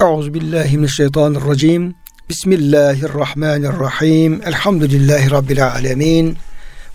[0.00, 1.94] Euzu billahi mineşşeytanirracim.
[2.28, 4.40] Bismillahirrahmanirrahim.
[4.44, 6.36] Elhamdülillahi rabbil alamin.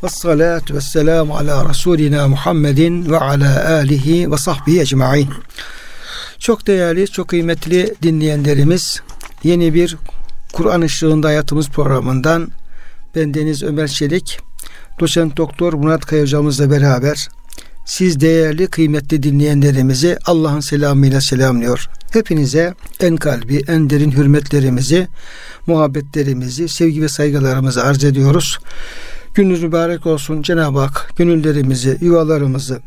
[0.03, 5.29] Ves salatu vesselamu ala Resulina Muhammedin ve ala alihi ve sahbihi ecmaîn.
[6.39, 9.01] Çok değerli, çok kıymetli dinleyenlerimiz,
[9.43, 9.97] yeni bir
[10.53, 12.51] Kur'an ışığında hayatımız programından
[13.15, 14.39] ben Deniz Ömer Çelik,
[14.99, 17.29] doçent doktor Murat Kaya hocamızla beraber
[17.89, 21.89] siz değerli kıymetli dinleyenlerimizi Allah'ın selamıyla selamlıyor.
[22.13, 25.07] Hepinize en kalbi, en derin hürmetlerimizi,
[25.67, 28.57] muhabbetlerimizi, sevgi ve saygılarımızı arz ediyoruz.
[29.35, 32.79] Gününüz mübarek olsun Cenab-ı Hak gönüllerimizi, yuvalarımızı,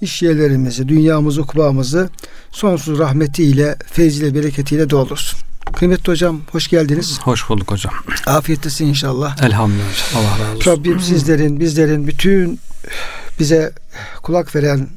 [0.00, 2.08] iş yerlerimizi, dünyamızı, ukbamızı
[2.50, 5.38] sonsuz rahmetiyle, feyziyle, bereketiyle doldursun.
[5.72, 7.18] Kıymetli hocam hoş geldiniz.
[7.22, 7.94] Hoş bulduk hocam.
[8.26, 9.42] Afiyetlesin inşallah.
[9.42, 10.16] Elhamdülillah.
[10.16, 10.70] Allah razı olsun.
[10.70, 12.60] Rabbim sizlerin, bizlerin, bütün
[13.38, 13.72] bize
[14.22, 14.88] kulak veren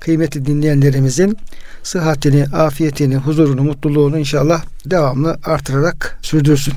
[0.00, 1.38] kıymetli dinleyenlerimizin
[1.82, 6.74] sıhhatini, afiyetini, huzurunu, mutluluğunu inşallah devamlı artırarak sürdürsün.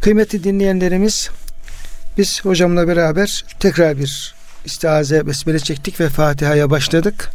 [0.00, 1.30] Kıymetli dinleyenlerimiz
[2.18, 7.30] biz hocamla beraber tekrar bir istiaze besmele çektik ve Fatiha'ya başladık.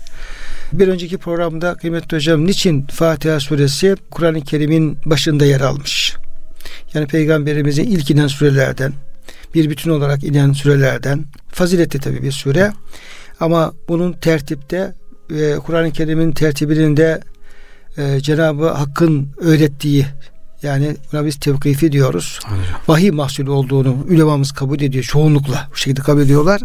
[0.73, 6.15] Bir önceki programda kıymetli hocam niçin Fatiha suresi Kur'an-ı Kerim'in başında yer almış?
[6.93, 8.93] Yani peygamberimizin ilk inen surelerden,
[9.53, 12.71] bir bütün olarak inen sürelerden, faziletli tabi bir süre.
[13.39, 14.93] Ama bunun tertipte
[15.35, 17.21] e, Kur'an-ı Kerim'in tertibinin de
[17.97, 20.05] e, Cenab-ı Hakk'ın öğrettiği
[20.61, 22.39] yani buna biz tevkifi diyoruz.
[22.43, 22.63] Hocam.
[22.87, 25.03] Vahiy mahsulü olduğunu ulemamız kabul ediyor.
[25.03, 26.61] Çoğunlukla bu şekilde kabul ediyorlar.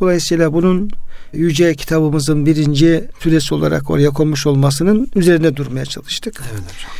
[0.00, 0.90] Dolayısıyla bunun
[1.32, 6.42] yüce kitabımızın birinci süresi olarak oraya konmuş olmasının üzerinde durmaya çalıştık.
[6.52, 6.90] Evet hocam.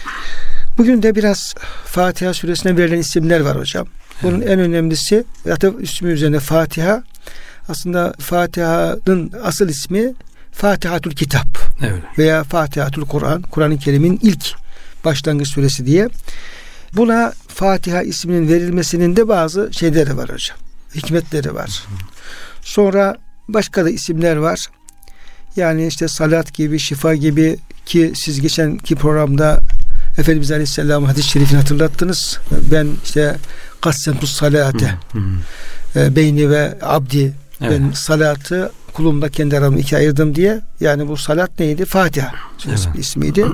[0.78, 3.86] Bugün de biraz Fatiha suresine verilen isimler var hocam.
[4.22, 4.50] Bunun evet.
[4.50, 7.02] en önemlisi zaten ismi üzerine Fatiha.
[7.68, 10.14] Aslında Fatiha'nın asıl ismi
[10.52, 11.46] Fatihatul Kitap
[11.82, 12.02] evet.
[12.18, 14.54] veya Fatihatul Kur'an, Kur'an-ı Kerim'in ilk
[15.04, 16.08] başlangıç suresi diye.
[16.96, 20.58] Buna Fatiha isminin verilmesinin de bazı şeyleri var hocam.
[20.94, 21.84] Hikmetleri var.
[22.62, 23.16] Sonra
[23.48, 24.66] başka da isimler var.
[25.56, 29.60] Yani işte salat gibi, şifa gibi ki siz geçenki programda
[30.18, 32.38] Efendimiz Aleyhisselam hadis-i şerifini hatırlattınız.
[32.72, 33.36] Ben işte
[33.80, 34.94] kassentus salate
[35.96, 37.80] e, beyni ve abdi evet.
[37.80, 40.60] ben salatı kulumda kendi aramı ikiye ayırdım diye.
[40.80, 41.84] Yani bu salat neydi?
[41.84, 42.32] Fatiha
[42.68, 42.88] evet.
[42.98, 43.46] ismiydi.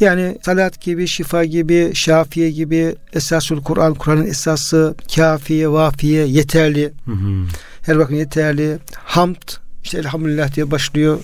[0.00, 6.92] Yani salat gibi, şifa gibi, şafiye gibi, esasül Kur'an, Kur'an'ın esası, kafiye, vafiye, yeterli.
[7.04, 7.46] Hı hı.
[7.86, 8.78] Her bakın yeterli.
[8.94, 9.36] Hamd,
[9.84, 11.18] işte elhamdülillah diye başlıyor.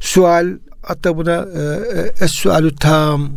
[0.00, 0.46] Sual,
[0.82, 1.60] hatta buna e,
[1.98, 3.30] e es-sualü tam,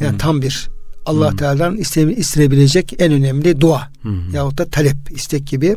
[0.00, 0.18] yani hı.
[0.18, 0.68] tam bir
[1.06, 1.36] Allah hmm.
[1.36, 1.76] Teala'dan
[2.16, 4.34] istenebilecek en önemli dua hmm.
[4.34, 5.76] yahut da talep, istek gibi.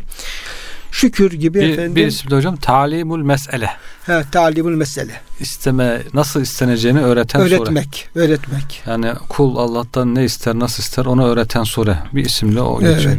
[0.92, 1.96] Şükür gibi bir, efendim.
[1.96, 3.70] Bir isimde hocam talimul mesele.
[4.06, 5.12] He, talimul mesele.
[5.40, 8.24] İsteme, nasıl isteneceğini öğreten öğretmek, sure.
[8.24, 11.98] Öğretmek, Yani kul Allah'tan ne ister, nasıl ister onu öğreten sure.
[12.14, 12.96] Bir isimle o evet.
[12.96, 13.16] geçiyor.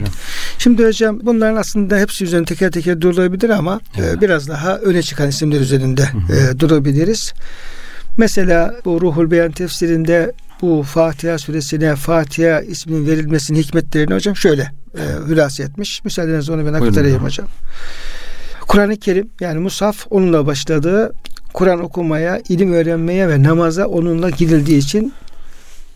[0.58, 4.20] Şimdi hocam bunların aslında hepsi üzerinde teker teker durulabilir ama e, evet.
[4.20, 7.32] biraz daha öne çıkan isimler üzerinde e, durabiliriz.
[8.16, 10.32] Mesela bu Ruhul Beyan tefsirinde
[10.62, 16.04] bu Fatiha suresine Fatiha isminin verilmesinin hikmetlerini hocam şöyle e, hülasa etmiş.
[16.04, 17.48] Müsaadenizle onu ben aktarayım hocam.
[18.60, 21.12] Kur'an-ı Kerim yani Musaf onunla başladığı
[21.54, 25.12] Kur'an okumaya, ilim öğrenmeye ve namaza onunla gidildiği için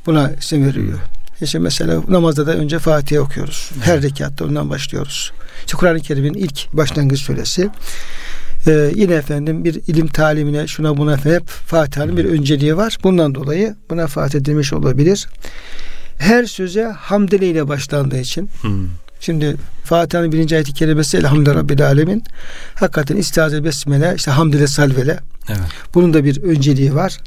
[0.07, 0.99] buna isim veriyor.
[1.41, 3.71] İşte mesela namazda da önce Fatiha okuyoruz.
[3.83, 5.33] Her rekatta ondan başlıyoruz.
[5.59, 7.71] İşte Kur'an-ı Kerim'in ilk başlangıç suresi.
[8.67, 12.99] Ee, yine efendim bir ilim talimine şuna buna hep Fatiha'nın bir önceliği var.
[13.03, 15.27] Bundan dolayı buna Fatih demiş olabilir.
[16.19, 18.89] Her söze hamdele ile başlandığı için hmm.
[19.25, 22.25] Şimdi Fatiha'nın birinci ayeti kerimesi Elhamdülillah Rabbil Alemin.
[22.75, 25.19] Hakikaten istiaze besmele, işte hamdile salvele.
[25.49, 25.59] Evet.
[25.95, 27.19] Bunun da bir önceliği var.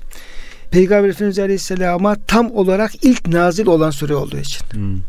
[0.72, 4.66] Peygamber Efendimiz Aleyhisselam'a tam olarak ilk nazil olan sure olduğu için.
[4.72, 5.00] Hmm.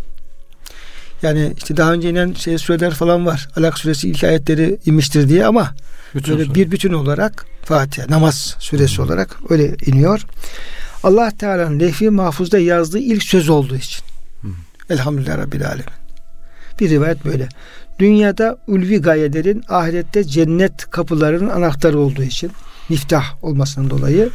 [1.23, 3.49] Yani işte daha önce inen şey süreler falan var.
[3.57, 5.75] Alak suresi ilk ayetleri inmiştir diye ama
[6.15, 9.05] bütün böyle bir bütün olarak Fatiha namaz suresi hmm.
[9.05, 10.27] olarak öyle iniyor.
[11.03, 14.05] Allah Teala'nın lehvi mahfuzda yazdığı ilk söz olduğu için.
[14.41, 14.55] Hmm.
[14.91, 15.85] Elhamdülillah Rabbil Alemin.
[16.81, 17.49] Bir rivayet böyle.
[17.99, 22.51] Dünyada ulvi gayelerin ahirette cennet kapılarının anahtarı olduğu için
[22.89, 24.31] miftah olmasından dolayı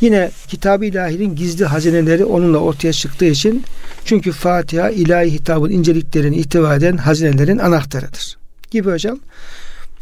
[0.00, 3.64] yine kitab-ı ilahinin gizli hazineleri onunla ortaya çıktığı için
[4.04, 8.36] çünkü Fatiha ilahi hitabın inceliklerini ihtiva eden hazinelerin anahtarıdır.
[8.70, 9.18] Gibi hocam.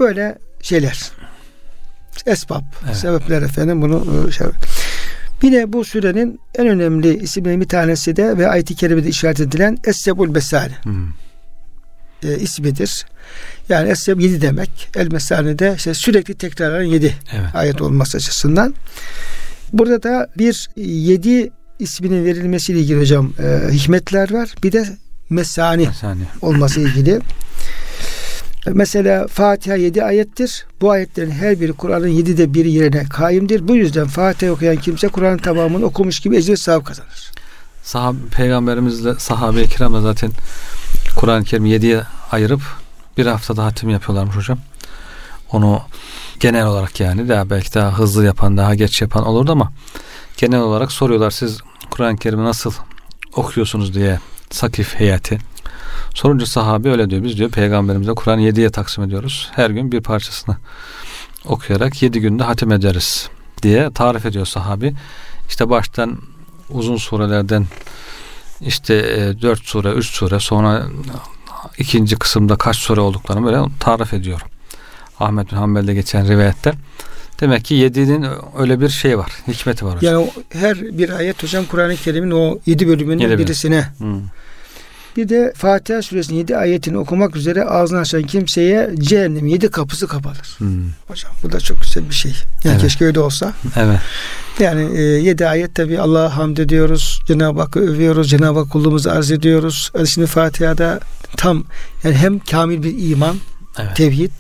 [0.01, 1.11] Böyle şeyler.
[2.27, 2.97] Esbab, evet.
[2.97, 4.47] sebepler efendim bunu e, şey.
[5.43, 10.35] Yine bu sürenin en önemli isimleri bir tanesi de ve ayet-i kerimede işaret edilen Es-Sebul
[10.35, 10.75] Besale.
[10.83, 11.09] Hmm.
[12.23, 13.07] E, ismidir.
[13.69, 14.89] Yani Es-Seb yedi demek.
[14.97, 17.55] El Mesane de işte sürekli tekrarlanan yedi evet.
[17.55, 18.75] ayet olması açısından.
[19.73, 24.55] Burada da bir yedi isminin verilmesiyle ilgili hocam e, hikmetler var.
[24.63, 24.87] Bir de
[25.31, 27.21] mesani Yani olması ilgili.
[28.67, 30.67] Mesela Fatiha 7 ayettir.
[30.81, 33.69] Bu ayetlerin her biri Kur'an'ın 7'de biri yerine kaimdir.
[33.69, 37.33] Bu yüzden Fatiha okuyan kimse Kur'an'ın tamamını okumuş gibi ecir sevap kazanır.
[37.83, 40.31] sahab peygamberimizle sahabe-i kiram da zaten
[41.17, 42.61] Kur'an-ı Kerim 7'ye ayırıp
[43.19, 44.59] bir haftada hatim yapıyorlarmış hocam.
[45.53, 45.83] Onu
[46.41, 49.73] genel olarak yani daha belki daha hızlı yapan, daha geç yapan olurdu ama
[50.37, 51.61] genel olarak soruyorlar siz
[51.91, 52.73] Kur'an-ı Kerim'i nasıl
[53.37, 54.19] okuyorsunuz diye
[54.51, 55.39] Sakif heyeti.
[56.15, 57.25] Sorunca sahabe öyle diyor.
[57.25, 59.51] Biz diyor peygamberimize Kur'an'ı 7'ye taksim ediyoruz.
[59.53, 60.57] Her gün bir parçasını
[61.45, 63.29] okuyarak 7 günde hatim ederiz
[63.63, 64.95] diye tarif ediyor sahabi.
[65.49, 66.19] İşte baştan
[66.71, 67.67] uzun surelerden
[68.61, 68.95] işte
[69.43, 70.87] 4 sure, 3 sure sonra
[71.79, 74.41] ikinci kısımda kaç sure olduklarını böyle tarif ediyor.
[75.21, 76.73] Ahmet bin Hanbel'de geçen rivayette.
[77.41, 78.27] Demek ki yediğinin
[78.59, 79.33] öyle bir şey var.
[79.49, 79.97] Hikmeti var.
[79.97, 80.15] hocam.
[80.15, 83.89] Yani her bir ayet hocam Kur'an-ı Kerim'in o 7 bölümünün Yedi birisine.
[83.99, 84.21] Hmm.
[85.17, 90.55] Bir de Fatiha suresinin 7 ayetini okumak üzere ağzını açan kimseye cehennem 7 kapısı kapanır.
[90.59, 90.85] Hmm.
[91.09, 92.33] Hocam bu da çok güzel bir şey.
[92.65, 92.81] Yani Evet.
[92.81, 93.53] keşke öyle olsa.
[93.77, 93.99] Evet.
[94.59, 97.21] Yani e, 7 ayet tabi Allah'a hamd ediyoruz.
[97.27, 98.31] Cenab-ı Hakk'ı övüyoruz.
[98.31, 99.91] Cenab-ı Hak kulluğumuzu arz ediyoruz.
[99.95, 101.01] Yani Şimdi Fatiha'da
[101.37, 101.65] tam
[102.05, 103.37] yani hem kamil bir iman,
[103.79, 103.97] Evet.
[103.97, 104.31] tevhid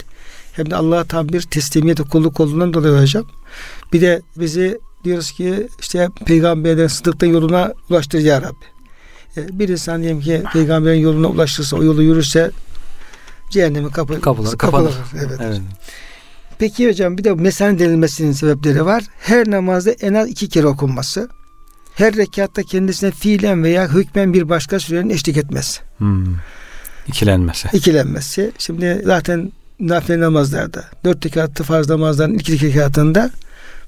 [0.52, 3.24] hem de Allah'a tam bir teslimiyet ve kulluk olduğundan dolayı hocam.
[3.92, 8.71] Bir de bizi diyoruz ki işte peygamberden sıdıkta yoluna ulaştır ya Rabbi.
[9.36, 12.50] E, Bir insan diyelim ki peygamberin yoluna ulaştırsa, o yolu yürürse
[13.50, 14.92] cehennemin kapı, Kapıları kapanır.
[15.14, 15.40] Evet.
[15.42, 15.60] Evet.
[16.58, 19.04] Peki hocam bir de mesane denilmesinin sebepleri var.
[19.18, 21.28] Her namazda en az iki kere okunması.
[21.94, 25.80] Her rekatta kendisine fiilen veya hükmen bir başka sürenin eşlik etmesi.
[25.98, 26.26] Hmm.
[27.06, 27.68] İkilenmesi.
[27.72, 28.52] ikilenmesi.
[28.58, 33.30] Şimdi zaten nafile namazlarda dört rekatlı farz namazların ilk iki rekatında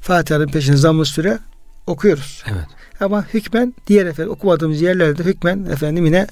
[0.01, 1.39] Fatiha'nın peşine zamm süre
[1.87, 2.43] okuyoruz.
[2.53, 2.65] Evet.
[3.01, 6.27] Ama hükmen diğer efendim okumadığımız yerlerde hükmen efendim yine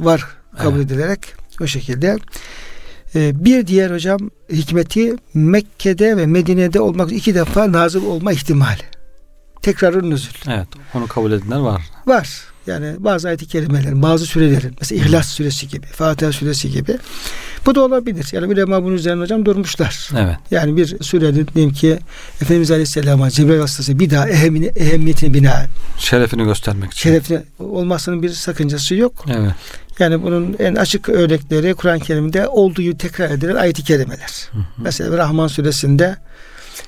[0.00, 0.26] var
[0.58, 0.86] kabul Evet.
[0.86, 2.16] edilerek o şekilde.
[3.14, 8.82] Ee, bir diğer hocam hikmeti Mekke'de ve Medine'de olmak iki defa nazil olma ihtimali.
[9.62, 10.34] Tekrarın nüzül.
[10.48, 10.68] Evet.
[10.94, 11.82] Onu kabul edenler var.
[12.06, 12.44] Var.
[12.66, 16.98] Yani bazı ayet-i kerimelerin, bazı sürelerin, mesela İhlas suresi gibi, Fatiha suresi gibi.
[17.66, 18.28] Bu da olabilir.
[18.32, 20.08] Yani ulema bunun üzerine hocam durmuşlar.
[20.18, 20.36] Evet.
[20.50, 21.98] Yani bir surenin diyelim ki
[22.40, 25.66] Efendimiz Aleyhisselam'a Cebrail vasıtası bir daha ehemini, ehemmiyetine binaen
[25.98, 27.10] Şerefini göstermek için.
[27.10, 29.24] şerefine olmasının bir sakıncası yok.
[29.28, 29.52] Evet.
[29.98, 34.48] Yani bunun en açık örnekleri Kur'an-ı Kerim'de olduğu tekrar edilen ayet-i kerimeler.
[34.52, 34.62] Hı hı.
[34.78, 36.16] Mesela Rahman suresinde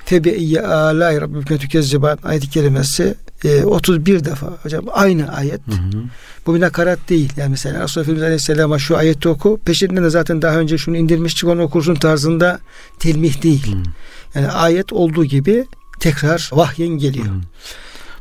[0.05, 5.61] Tebi'iyye alâi rabbike tükezziban ayet-i kerimesi e, 31 defa hocam aynı ayet.
[5.67, 6.03] Hı hı.
[6.47, 7.33] Bu bir nakarat değil.
[7.37, 9.59] Yani mesela Resulullah Efendimiz Aleyhisselam'a şu ayeti oku.
[9.65, 12.59] Peşinden de zaten daha önce şunu indirmiştik onu okursun tarzında
[12.99, 13.75] telmih değil.
[13.75, 13.77] Hı.
[14.35, 15.65] Yani ayet olduğu gibi
[15.99, 17.25] tekrar vahyen geliyor.
[17.25, 17.29] Hı.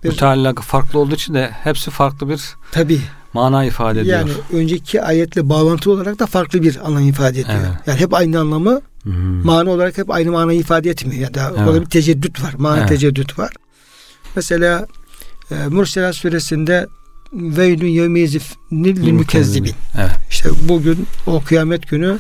[0.05, 2.41] Bir- Müteallakı farklı olduğu için de hepsi farklı bir
[2.73, 3.01] Tabi
[3.33, 4.19] mana ifade ediyor.
[4.19, 7.59] yani önceki ayetle bağlantılı olarak da farklı bir anlam ifade ediyor.
[7.61, 7.71] Evet.
[7.87, 8.81] Yani hep aynı anlamı
[9.13, 9.47] Hı.
[9.47, 11.23] mana olarak hep aynı manayı ifade etmiyor.
[11.23, 11.61] Yani daha Evet.
[11.69, 12.55] orada bir teceddüt var.
[12.59, 12.89] Mana Evet.
[12.89, 13.53] teceddüt var.
[14.37, 14.87] Mesela
[15.51, 16.87] e, Murselat suresinde
[17.33, 19.75] Veylün yevmiyezif nil mükezzibin.
[19.99, 20.11] Evet.
[20.31, 22.19] İşte bugün o kıyamet günü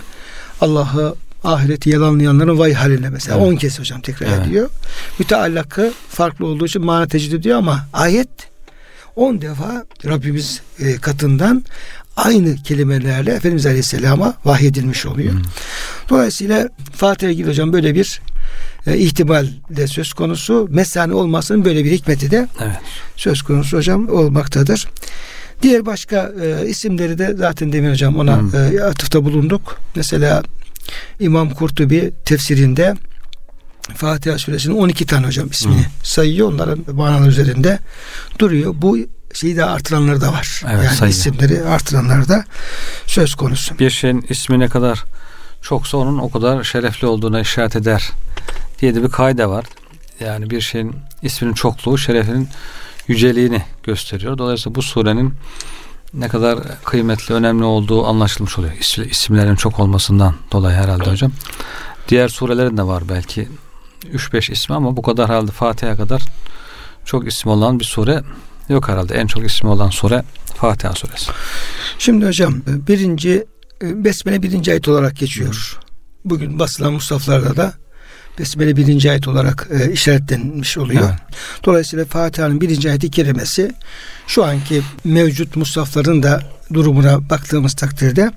[0.61, 1.14] Allah'ı
[1.44, 3.49] ahireti yalanlayanların vay haline mesela Evet.
[3.52, 4.46] 10 kez hocam tekrar Evet.
[4.46, 4.70] ediyor.
[5.19, 8.29] Müteallakı farklı olduğu için mana tecrid ediyor ama ayet
[9.17, 11.65] 10 defa Rabbimiz e, katından
[12.25, 15.32] aynı kelimelerle Efendimiz Aleyhisselam'a vahyedilmiş oluyor.
[16.08, 18.20] Dolayısıyla Fatiha'ya ilgili hocam böyle bir
[18.87, 20.69] e, ihtimal de söz konusu.
[20.70, 22.77] Mesane olmasının böyle bir hikmeti de Evet.
[23.17, 24.89] söz konusu hocam olmaktadır.
[25.63, 28.55] Diğer başka e, isimleri de zaten demin hocam ona Hmm.
[28.77, 29.79] e, atıfta bulunduk.
[29.96, 30.43] Mesela
[31.20, 32.94] İmam Kurtubi tefsirinde
[33.96, 35.84] Fatiha suresinin 12 tane hocam ismini Hmm.
[36.03, 36.53] sayıyor.
[36.53, 37.79] Onların manalar üzerinde
[38.39, 38.75] duruyor.
[38.77, 38.98] Bu
[39.35, 40.63] şeyi de artıranları da var.
[40.70, 41.17] Evet, yani sayıyor.
[41.17, 42.44] isimleri artıranlar da
[43.06, 43.79] söz konusu.
[43.79, 45.05] Bir şeyin ismi ne kadar
[45.63, 48.11] çoksa onun o kadar şerefli olduğuna işaret eder
[48.81, 49.65] diye de bir kaide var.
[50.20, 52.49] Yani bir şeyin isminin çokluğu şerefinin
[53.08, 54.39] yüceliğini gösteriyor.
[54.39, 55.35] Dolayısıyla bu surenin
[56.15, 58.73] ne kadar kıymetli, önemli olduğu anlaşılmış oluyor.
[58.73, 61.32] İs- isimlerin çok olmasından dolayı herhalde hocam.
[62.08, 63.49] Diğer surelerin de var belki
[64.13, 66.23] 3-5 ismi ama bu kadar herhalde Fatiha kadar
[67.05, 68.23] çok ismi olan bir sure
[68.69, 69.15] yok herhalde.
[69.15, 70.22] En çok ismi olan sure
[70.56, 71.31] Fatiha suresi.
[71.98, 73.44] Şimdi hocam birinci
[73.82, 75.79] e, Besmele birinci ayet olarak geçiyor.
[76.25, 77.72] Bugün basılan musaflarda da
[78.39, 81.03] Besmele birinci ayet olarak e, işaretlenmiş oluyor.
[81.03, 81.15] Evet.
[81.65, 83.72] Dolayısıyla Fatiha'nın birinci ayeti kerimesi
[84.27, 88.32] şu anki mevcut musafların da durumuna baktığımız takdirde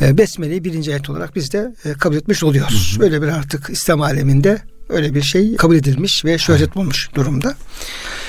[0.00, 2.94] e, Besmele'yi birinci ayet olarak biz de e, kabul etmiş oluyoruz.
[2.96, 3.04] Hı hı.
[3.04, 7.54] Öyle bir artık İslam aleminde öyle bir şey kabul edilmiş ve şöhret bulmuş durumda.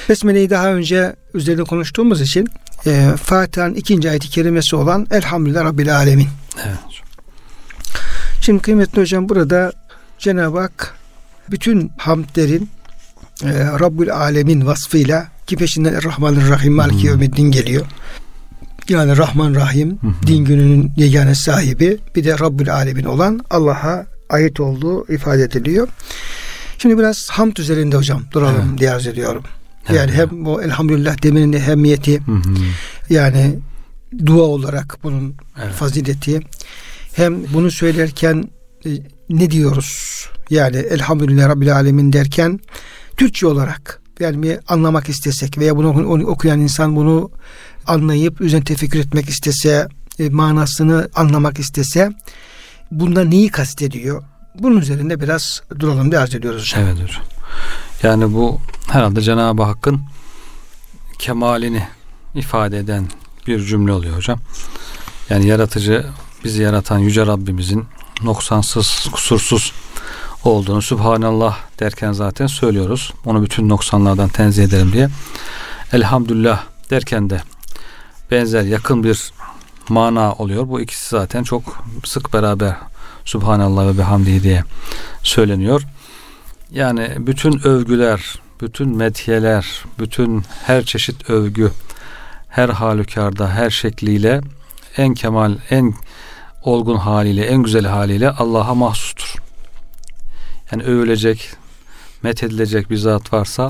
[0.10, 2.48] Besmele'yi daha önce üzerinde konuştuğumuz için
[2.86, 6.28] e, Fatiha'nın ikinci ayeti kerimesi olan Elhamdülillah Rabbil Alemin.
[6.66, 6.78] Evet.
[8.42, 9.72] Şimdi kıymetli hocam burada
[10.20, 10.96] Cenab-ı Hak
[11.52, 12.70] bütün hamdlerin
[13.44, 13.50] e,
[13.80, 17.86] Rabbül Alemin vasfıyla ki peşinden Rahmanirrahim Maliki Yevmiddin geliyor.
[18.90, 20.28] Yani Rahman Rahim Hı hı.
[20.28, 25.88] din gününün yegane sahibi bir de Rabbül Alemin olan Allah'a ait olduğu ifade ediliyor.
[26.82, 28.80] Şimdi biraz hamd üzerinde hocam duralım Evet.
[28.80, 29.44] diye arz ediyorum.
[29.90, 29.98] Evet.
[30.00, 32.40] Yani hem bu elhamdülillah demenin ehemmiyeti Hı hı.
[33.10, 33.60] yani
[34.26, 35.74] dua olarak bunun Evet.
[35.74, 36.40] fazileti
[37.14, 38.50] hem bunu söylerken
[38.86, 38.90] e,
[39.30, 40.26] ne diyoruz?
[40.50, 42.60] Yani elhamdülillah Rabbil Alemin derken
[43.18, 47.32] Türkçe olarak yani bir anlamak istesek veya bunu oku- okuyan insan bunu
[47.88, 49.88] anlayıp üzerine tefekkür etmek istese
[50.20, 52.12] e, manasını anlamak istese
[52.92, 54.24] bunda neyi kastediyor?
[54.56, 56.84] Bunun üzerinde biraz duralım diye arz ediyoruz hocam.
[56.84, 57.24] Evet hocam.
[58.04, 60.02] Yani bu herhalde Cenab-ı Hakk'ın
[61.20, 61.88] kemalini
[62.36, 63.08] ifade eden
[63.48, 64.40] bir cümle oluyor hocam.
[65.30, 66.06] Yani yaratıcı
[66.44, 67.86] bizi yaratan yüce Rabbimizin
[68.24, 69.74] noksansız, kusursuz
[70.44, 73.14] olduğunu Sübhanallah derken zaten söylüyoruz.
[73.26, 75.10] Onu bütün noksanlardan tenzih ederim diye.
[75.94, 77.42] Elhamdülillah derken de
[78.32, 79.32] benzer yakın bir
[79.90, 80.68] mana oluyor.
[80.68, 82.76] Bu ikisi zaten çok sık beraber
[83.30, 84.64] Subhanallah ve bihamdihi diye
[85.24, 85.82] söyleniyor.
[86.72, 91.72] Yani bütün övgüler, bütün medhiyeler, bütün her çeşit övgü,
[92.48, 94.42] her halükarda, her şekliyle
[94.98, 95.94] en kemal, en
[96.64, 99.36] olgun haliyle, en güzel haliyle Allah'a mahsustur.
[100.72, 101.50] Yani övülecek,
[102.24, 103.68] methedilecek bir zat varsa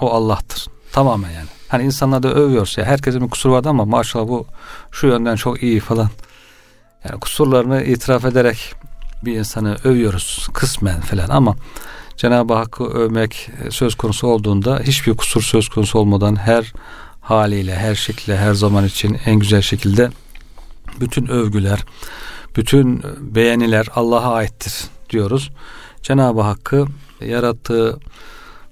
[0.00, 0.66] o Allah'tır.
[0.92, 1.48] Tamamen yani.
[1.68, 4.46] Hani insanlar da övüyorsa herkesin bir kusuru vardı ama maşallah bu
[4.90, 6.10] şu yönden çok iyi falan.
[7.04, 8.74] Yani kusurlarını itiraf ederek
[9.24, 11.56] bir insanı övüyoruz kısmen falan ama
[12.16, 16.72] Cenab-ı Hakk'ı övmek söz konusu olduğunda hiçbir kusur söz konusu olmadan her
[17.20, 20.10] haliyle, her şekilde, her zaman için en güzel şekilde
[21.00, 21.84] bütün övgüler,
[22.56, 24.74] bütün beğeniler Allah'a aittir
[25.10, 25.50] diyoruz.
[26.02, 26.86] Cenab-ı Hakk'ı
[27.20, 27.98] yarattığı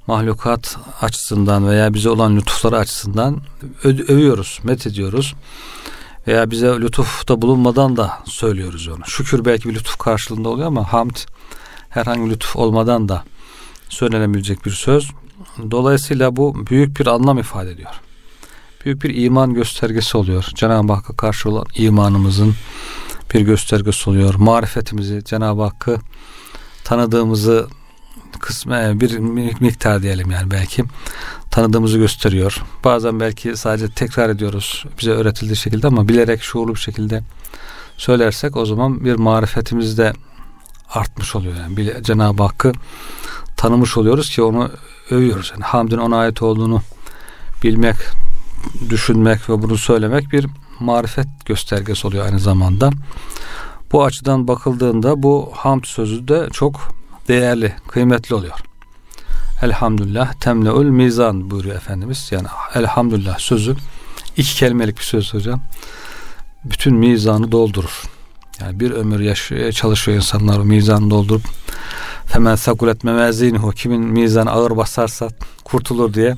[0.06, 3.40] mahlukat açısından veya bize olan lütufları açısından
[3.84, 5.34] övüyoruz, met ediyoruz.
[6.26, 9.06] Veya bize lütufta bulunmadan da söylüyoruz onu.
[9.06, 11.16] Şükür belki bir lütuf karşılığında oluyor ama hamd
[11.88, 13.24] herhangi bir lütuf olmadan da
[13.88, 15.10] söylenebilecek bir söz.
[15.70, 18.00] Dolayısıyla bu büyük bir anlam ifade ediyor.
[18.84, 20.48] Büyük bir iman göstergesi oluyor.
[20.54, 22.54] Cenab-ı Hakk'a karşı olan imanımızın
[23.34, 24.34] bir göstergesi oluyor.
[24.34, 25.98] Marifetimizi, Cenab-ı Hakk'ı
[26.84, 27.68] tanıdığımızı
[28.40, 29.18] kısmen bir
[29.60, 30.84] miktar diyelim yani belki
[31.50, 32.62] tanıdığımızı gösteriyor.
[32.84, 37.22] Bazen belki sadece tekrar ediyoruz bize öğretildiği şekilde ama bilerek şuurlu bir şekilde
[37.96, 40.12] söylersek o zaman bir marifetimiz de
[40.88, 41.54] artmış oluyor.
[41.56, 42.72] Yani Cenab-ı Hakk'ı
[43.56, 44.70] tanımış oluyoruz ki onu
[45.10, 45.50] övüyoruz.
[45.54, 46.82] Yani hamdin ona ait olduğunu
[47.64, 47.96] bilmek,
[48.90, 50.46] düşünmek ve bunu söylemek bir
[50.80, 52.90] marifet göstergesi oluyor aynı zamanda.
[53.92, 56.99] Bu açıdan bakıldığında bu hamd sözü de çok
[57.30, 58.58] değerli, kıymetli oluyor.
[59.62, 62.28] Elhamdülillah temleul mizan buyuruyor Efendimiz.
[62.30, 63.76] Yani elhamdülillah sözü
[64.36, 65.60] iki kelimelik bir söz hocam.
[66.64, 68.02] Bütün mizanı doldurur.
[68.60, 71.42] Yani bir ömür yaşıyor, çalışıyor insanlar o mizanı doldurup
[72.32, 75.28] hemen sakulet memezinuhu kimin mizanı ağır basarsa
[75.64, 76.36] kurtulur diye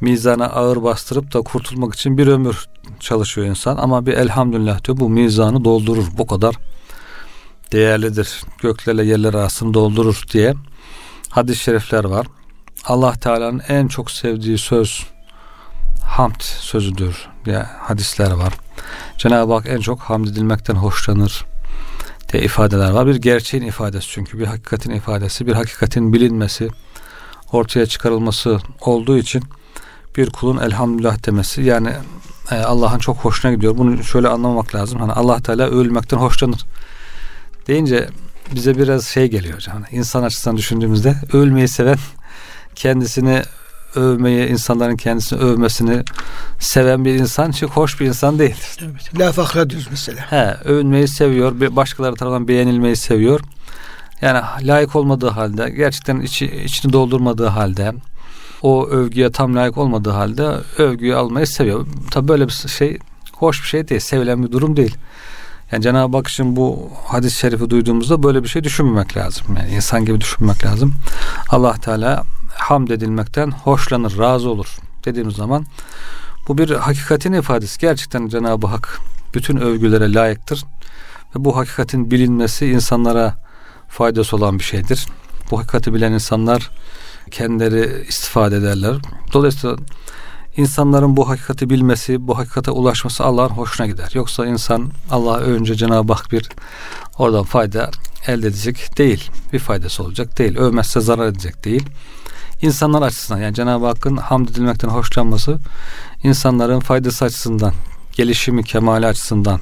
[0.00, 2.66] mizana ağır bastırıp da kurtulmak için bir ömür
[3.00, 6.54] çalışıyor insan ama bir elhamdülillah diyor bu mizanı doldurur bu kadar
[7.72, 10.54] değerlidir göklerle yerler arasını doldurur diye
[11.30, 12.26] hadis-i şerifler var
[12.84, 15.06] Allah Teala'nın en çok sevdiği söz
[16.04, 18.52] hamd sözüdür diye hadisler var
[19.18, 21.44] Cenab-ı Hak en çok hamd edilmekten hoşlanır
[22.32, 26.68] diye ifadeler var bir gerçeğin ifadesi çünkü bir hakikatin ifadesi bir hakikatin bilinmesi
[27.52, 29.42] ortaya çıkarılması olduğu için
[30.16, 31.92] bir kulun elhamdülillah demesi yani
[32.50, 33.78] e, Allah'ın çok hoşuna gidiyor.
[33.78, 35.00] Bunu şöyle anlamamak lazım.
[35.00, 36.66] Hani Allah Teala övülmekten hoşlanır.
[37.68, 38.08] Deyince
[38.54, 39.84] bize biraz şey geliyor hocam.
[39.92, 41.98] İnsan açısından düşündüğümüzde övülmeyi seven
[42.74, 43.42] kendisini
[43.94, 46.02] övmeyi, insanların kendisini övmesini
[46.58, 48.78] seven bir insan çok hoş bir insan değildir.
[48.82, 49.18] Evet.
[49.18, 50.32] La fakra diyoruz mesela.
[50.32, 53.40] He, övünmeyi seviyor, başkaları tarafından beğenilmeyi seviyor.
[54.22, 57.92] Yani layık olmadığı halde, gerçekten içi, içini doldurmadığı halde,
[58.62, 61.86] o övgüye tam layık olmadığı halde övgüyü almayı seviyor.
[62.10, 62.98] Tabi böyle bir şey
[63.32, 64.96] hoş bir şey değil, sevilen bir durum değil.
[65.72, 69.46] Yani Cenab-ı Hak için bu hadis-i şerifi duyduğumuzda böyle bir şey düşünmemek lazım.
[69.56, 70.92] Yani insan gibi düşünmek lazım.
[71.48, 72.22] Allah Teala
[72.54, 75.66] hamd edilmekten hoşlanır, razı olur dediğimiz zaman
[76.48, 77.80] bu bir hakikatin ifadesi.
[77.80, 79.00] Gerçekten Cenab-ı Hak
[79.34, 80.64] bütün övgülere layıktır.
[81.36, 83.34] Ve bu hakikatin bilinmesi insanlara
[83.88, 85.06] faydası olan bir şeydir.
[85.50, 86.70] Bu hakikati bilen insanlar
[87.30, 88.96] kendileri istifade ederler.
[89.32, 89.76] Dolayısıyla
[90.58, 94.10] insanların bu hakikati bilmesi, bu hakikate ulaşması Allah'ın hoşuna gider.
[94.14, 96.48] Yoksa insan Allah önce Cenab-ı Hak bir
[97.18, 97.90] oradan fayda
[98.26, 99.30] elde edecek değil.
[99.52, 100.56] Bir faydası olacak değil.
[100.56, 101.86] Övmezse zarar edecek değil.
[102.62, 105.58] İnsanlar açısından yani Cenab-ı Hakk'ın hamd edilmekten hoşlanması
[106.22, 107.72] insanların faydası açısından,
[108.12, 109.60] gelişimi, kemali açısından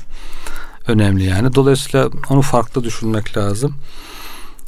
[0.86, 1.54] önemli yani.
[1.54, 3.74] Dolayısıyla onu farklı düşünmek lazım.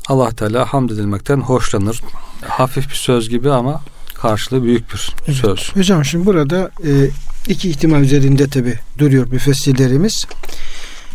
[0.08, 2.02] Allah Teala hamd edilmekten hoşlanır.
[2.48, 3.80] Hafif bir söz gibi ama
[4.20, 5.36] karşılığı büyük bir evet.
[5.36, 5.76] söz.
[5.76, 7.10] Hocam şimdi burada e,
[7.48, 10.26] iki ihtimal üzerinde tabi duruyor müfessirlerimiz.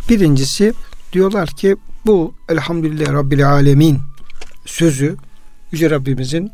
[0.08, 0.72] Birincisi
[1.12, 4.00] diyorlar ki bu elhamdülillah Rabbil Alemin
[4.66, 5.16] sözü
[5.72, 6.50] Yüce Rabbimizin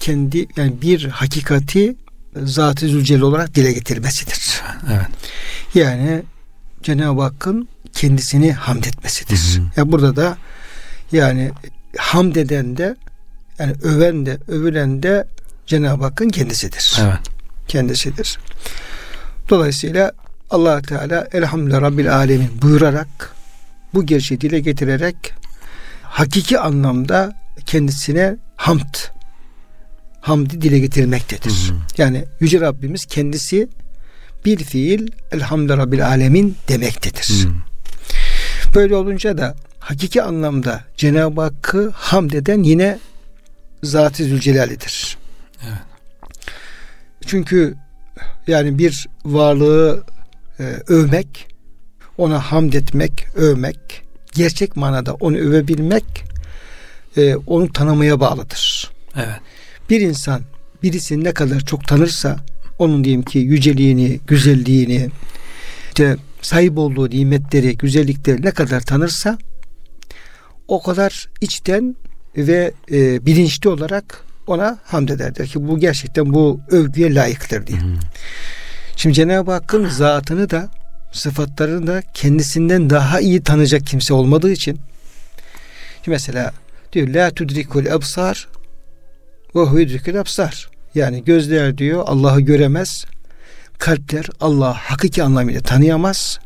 [0.00, 1.96] kendi yani bir hakikati
[2.42, 4.62] Zat-ı Zülcelal olarak dile getirmesidir.
[4.92, 5.06] Evet.
[5.74, 6.22] Yani
[6.82, 9.56] Cenab-ı Hakk'ın kendisini hamd etmesidir.
[9.56, 9.66] Hı hı.
[9.76, 10.38] Yani burada da
[11.12, 11.52] yani
[11.98, 12.96] hamd eden de
[13.58, 15.26] yani öven de övülen de
[15.66, 16.96] Cenab-ı Hakk'ın kendisidir.
[17.00, 17.18] Evet.
[17.68, 18.38] Kendisidir.
[19.50, 20.12] Dolayısıyla
[20.50, 23.34] allah Teala elhamdülillah Rabbil Alemin buyurarak
[23.94, 25.16] bu gerçeği dile getirerek
[26.02, 27.32] hakiki anlamda
[27.66, 28.94] kendisine hamd
[30.20, 31.50] hamdi dile getirmektedir.
[31.50, 31.78] Hı hı.
[31.98, 33.68] Yani Yüce Rabbimiz kendisi
[34.44, 37.44] bir fiil elhamdülillah Rabbil Alemin demektedir.
[37.44, 37.48] Hı.
[38.74, 42.98] Böyle olunca da hakiki anlamda Cenab-ı Hakk'ı hamd eden yine
[43.82, 45.18] Zat-ı Zülcelal'idir.
[45.68, 45.78] Evet.
[47.26, 47.74] Çünkü
[48.46, 50.04] yani bir varlığı
[50.60, 51.54] e, övmek,
[52.18, 54.02] ona hamd etmek, övmek,
[54.34, 56.04] gerçek manada onu övebilmek
[57.16, 58.90] e, onu tanımaya bağlıdır.
[59.16, 59.40] Evet.
[59.90, 60.42] Bir insan
[60.82, 62.36] birisini ne kadar çok tanırsa
[62.78, 65.10] onun diyelim ki yüceliğini, güzelliğini,
[65.88, 69.38] işte sahip olduğu nimetleri, güzellikleri ne kadar tanırsa
[70.68, 71.96] o kadar içten
[72.36, 75.36] ve e, bilinçli olarak ona hamd eder.
[75.36, 77.78] Der ki bu gerçekten bu övgüye layıktır diye.
[77.78, 77.84] Hı.
[78.96, 80.68] Şimdi Cenab-ı Hakk'ın zatını da
[81.12, 84.80] sıfatlarını da kendisinden daha iyi tanıyacak kimse olmadığı için
[86.06, 86.52] mesela
[86.92, 88.48] diyor la tudrikul absar
[89.54, 93.04] ve hudrikul absar yani gözler diyor Allah'ı göremez
[93.78, 96.38] kalpler Allah hakiki anlamıyla tanıyamaz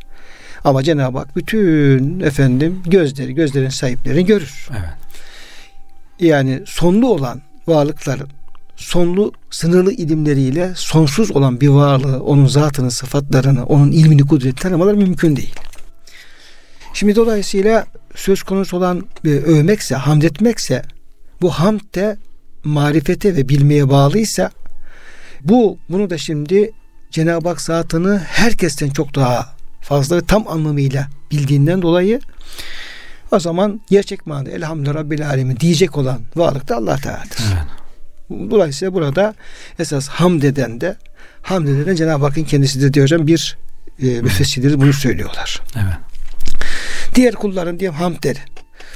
[0.64, 4.68] ama Cenab-ı Hak bütün efendim gözleri gözlerin sahiplerini görür.
[4.70, 4.90] Evet.
[6.20, 8.28] Yani sonlu olan varlıkların
[8.76, 15.36] sonlu sınırlı ilimleriyle sonsuz olan bir varlığı, onun zatını, sıfatlarını, onun ilmini, kudretini tanımaları mümkün
[15.36, 15.54] değil.
[16.94, 20.82] Şimdi dolayısıyla söz konusu olan e, övmekse, hamd etmekse
[21.40, 22.16] bu hamd de
[22.64, 24.50] marifete ve bilmeye bağlıysa
[25.44, 26.72] bu bunu da şimdi
[27.10, 32.20] Cenab-ı Hak zatını herkesten çok daha fazla ve tam anlamıyla bildiğinden dolayı
[33.30, 37.38] o zaman gerçek manada elhamdülillah Rabbil Alemin diyecek olan varlık da Allah Teala'dır.
[37.52, 38.50] Evet.
[38.50, 39.34] Dolayısıyla burada
[39.78, 40.96] esas hamd eden de
[41.42, 43.58] hamd eden de Cenab-ı Hakk'ın kendisidir diyor hocam bir
[44.02, 45.62] e, müfessirleri bunu söylüyorlar.
[45.76, 45.94] Evet.
[47.14, 48.38] Diğer kulların diye hamdleri.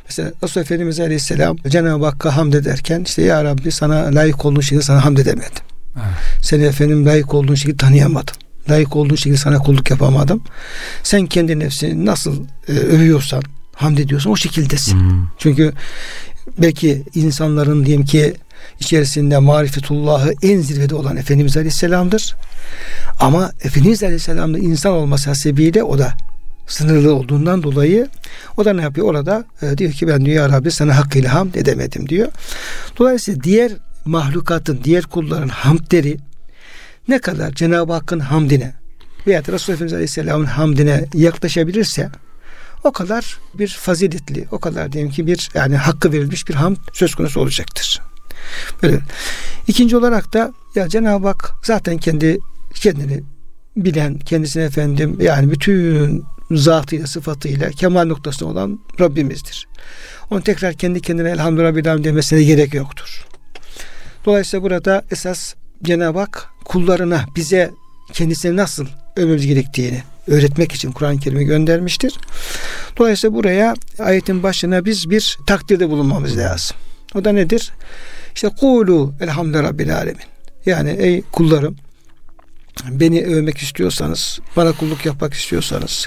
[0.09, 4.83] Mesela Resulullah Efendimiz Aleyhisselam Cenab-ı Hakk'a hamd ederken işte Ya Rabbi sana layık olduğun şekilde
[4.83, 5.62] sana hamd edemedim.
[5.97, 6.45] Evet.
[6.45, 8.35] Seni efendim layık olduğun şekilde tanıyamadım.
[8.71, 10.42] Layık olduğun şekilde sana kulluk yapamadım.
[11.03, 13.42] Sen kendi nefsini nasıl e, övüyorsan,
[13.74, 15.00] hamd ediyorsan o şekildesin.
[15.00, 15.26] Hmm.
[15.38, 15.72] Çünkü
[16.58, 18.35] belki insanların diyelim ki
[18.80, 22.35] içerisinde marifetullahı en zirvede olan Efendimiz Aleyhisselam'dır.
[23.20, 26.14] Ama Efendimiz Aleyhisselam'da insan olması hasebiyle o da
[26.66, 28.08] sınırlı olduğundan dolayı
[28.56, 31.54] o da ne yapıyor orada e, diyor ki ben diyor ya Rabbi sana hakkıyla hamd
[31.54, 32.28] edemedim diyor.
[32.98, 33.72] Dolayısıyla diğer
[34.04, 36.16] mahlukatın diğer kulların hamdleri
[37.08, 38.74] ne kadar Cenab-ı Hakk'ın hamdine
[39.26, 42.08] veya Resulullah Efendimiz Aleyhisselam'ın hamdine yaklaşabilirse
[42.85, 47.14] o kadar bir faziletli, o kadar diyelim ki bir yani hakkı verilmiş bir hamd söz
[47.14, 48.01] konusu olacaktır.
[48.83, 49.01] Böyle.
[49.66, 52.38] İkinci olarak da ya Cenab-ı Hak zaten kendi
[52.75, 53.23] kendini
[53.77, 59.68] bilen, kendisine efendim yani bütün zatıyla, sıfatıyla kemal noktasında olan Rabbimizdir.
[60.31, 63.25] Onu tekrar kendi kendine elhamdülillah demesine gerek yoktur.
[64.25, 67.71] Dolayısıyla burada esas Cenab-ı Hak kullarına bize
[68.12, 72.14] kendisine nasıl övmemiz gerektiğini öğretmek için Kur'an-ı Kerim'i göndermiştir.
[72.98, 76.77] Dolayısıyla buraya ayetin başına biz bir takdirde bulunmamız lazım.
[77.14, 77.70] O da nedir?
[78.35, 80.22] İşte kulu elhamdülillah rabbil alemin.
[80.66, 81.77] Yani ey kullarım
[82.90, 86.07] beni övmek istiyorsanız, bana kulluk yapmak istiyorsanız,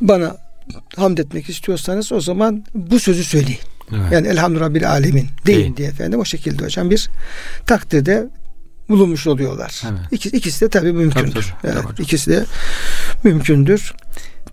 [0.00, 0.36] bana
[0.96, 3.58] hamd etmek istiyorsanız o zaman bu sözü söyleyin.
[3.92, 4.12] Evet.
[4.12, 5.76] Yani elhamdülillah rabbil alemin deyin Değil.
[5.76, 7.10] diye efendim o şekilde hocam bir
[7.66, 8.26] takdirde
[8.88, 9.82] bulunmuş oluyorlar.
[9.84, 10.00] Evet.
[10.10, 11.32] İkisi, ikisi de tabii mümkündür.
[11.62, 12.44] Tabii, tabii, evet, ikisi de
[13.24, 13.92] mümkündür.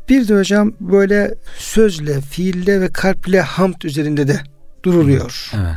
[0.10, 4.40] Bir de hocam böyle sözle, fiille ve kalple hamd üzerinde de
[4.84, 5.52] duruluyor.
[5.56, 5.76] Evet.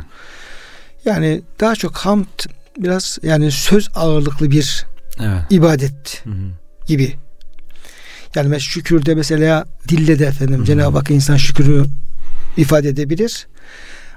[1.05, 2.25] Yani daha çok hamd
[2.77, 4.85] biraz yani söz ağırlıklı bir
[5.19, 5.41] Evet.
[5.49, 6.35] ibadet Hı hı.
[6.87, 7.15] gibi.
[8.35, 10.65] Yani mesela şükürde mesela dille de efendim Hı.
[10.65, 11.85] Cenab-ı Hak insan şükrü
[12.57, 13.47] ifade edebilir.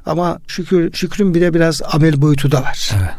[0.07, 2.91] Ama şükür şükrün bir de biraz amel boyutu da var.
[3.01, 3.11] Evet.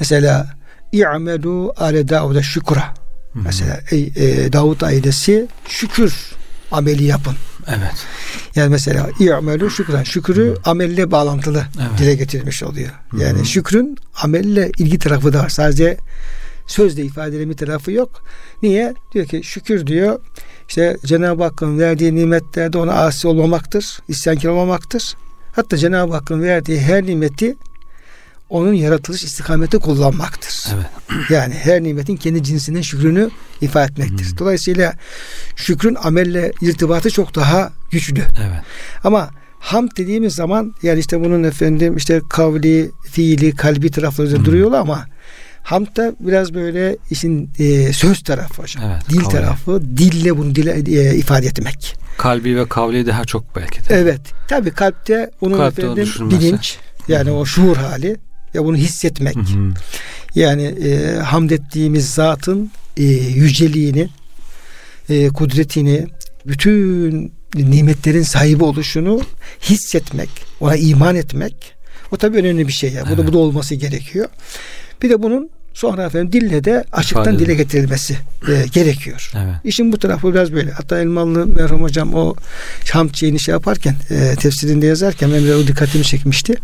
[0.00, 0.46] Mesela
[0.92, 3.38] i'melu ale Davud'a hı.
[3.44, 6.14] Mesela ey, e, Davut ailesi şükür
[6.70, 7.34] ameli yapın.
[7.68, 7.94] Evet.
[8.54, 10.02] Yani mesela i'melu şükran.
[10.02, 11.98] Şükrü amelle bağlantılı Evet.
[11.98, 12.90] dile getirilmiş oluyor.
[13.18, 13.46] Yani Hı hı.
[13.46, 15.48] şükrün amelle ilgi tarafı da var.
[15.48, 15.96] Sadece
[16.66, 18.24] sözle ifade edilme tarafı yok.
[18.62, 18.94] Niye?
[19.14, 20.20] Diyor ki şükür diyor
[20.68, 23.98] işte Cenab-ı Hakk'ın verdiği nimetlerde ona asi olmamaktır.
[24.08, 25.14] isyankar olmamaktır.
[25.56, 27.56] Hatta Cenab-ı Hakk'ın verdiği her nimeti
[28.54, 30.64] onun yaratılış istikameti kullanmaktır.
[30.74, 30.86] Evet.
[31.30, 34.32] Yani her nimetin kendi cinsinin şükrünü ifade etmektir.
[34.32, 34.38] Hı.
[34.38, 34.92] Dolayısıyla
[35.56, 38.18] şükrün amelle irtibatı çok daha güçlü.
[38.20, 38.62] Evet.
[39.04, 44.44] Ama hamd dediğimiz zaman yani işte bunun efendim işte kavli, fiili, kalbi tarafları da Hı.
[44.44, 45.06] duruyorlar ama
[45.62, 48.84] hamd da biraz böyle işin e, söz tarafı hocam.
[48.86, 49.32] Evet, Dil kavli.
[49.32, 51.96] tarafı, dille bunu dile e, ifade etmek.
[52.18, 53.84] Kalbi ve kavli daha çok belki de.
[53.88, 54.20] Evet.
[54.48, 58.16] Tabi kalpte onun Kalpte efendim bilinç yani o şuur hali
[58.54, 59.36] ya bunu hissetmek.
[59.36, 59.74] Hı hı.
[60.34, 64.08] Yani e, hamd ettiğimiz zatın e, yüceliğini,
[65.08, 66.06] e, kudretini,
[66.46, 69.20] bütün nimetlerin sahibi oluşunu
[69.62, 70.28] hissetmek,
[70.60, 71.74] ona iman etmek.
[72.12, 73.02] O tabii önemli bir şey ya.
[73.04, 73.26] Bu da Evet.
[73.26, 74.28] bu da olması gerekiyor.
[75.02, 78.16] Bir de bunun sonra efendim dille de açıktan dile getirilmesi
[78.48, 79.30] e, gerekiyor.
[79.36, 79.54] Evet.
[79.64, 80.70] İşin bu tarafı biraz böyle.
[80.70, 82.34] Hatta Elmalı merhum hocam o
[82.92, 86.54] hamd şeyini şey yaparken e, tefsirinde yazarken benim de o dikkatimi çekmişti.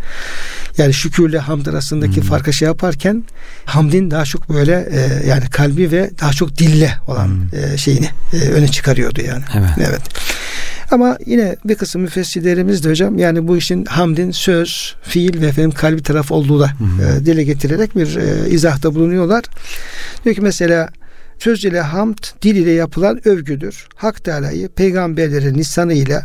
[0.78, 2.22] Yani şükürle hamd arasındaki Hmm.
[2.22, 3.24] farkı şey yaparken
[3.64, 7.72] hamdin daha çok böyle e, yani kalbi ve daha çok dille olan Hmm.
[7.74, 9.42] e, şeyini e, öne çıkarıyordu yani.
[9.58, 9.70] Evet.
[9.88, 10.00] Evet.
[10.90, 15.70] Ama yine bir kısım müfessirlerimiz de hocam yani bu işin hamdin söz, fiil ve efendim
[15.70, 16.70] kalbi tarafı olduğu da
[17.02, 19.44] e, dile getirerek bir e, izahta bulunuyorlar.
[20.24, 20.88] Diyor ki mesela
[21.38, 23.88] söz ile hamd dil ile yapılan övgüdür.
[23.94, 26.24] Hak Teala'yı peygamberlerin lisanıyla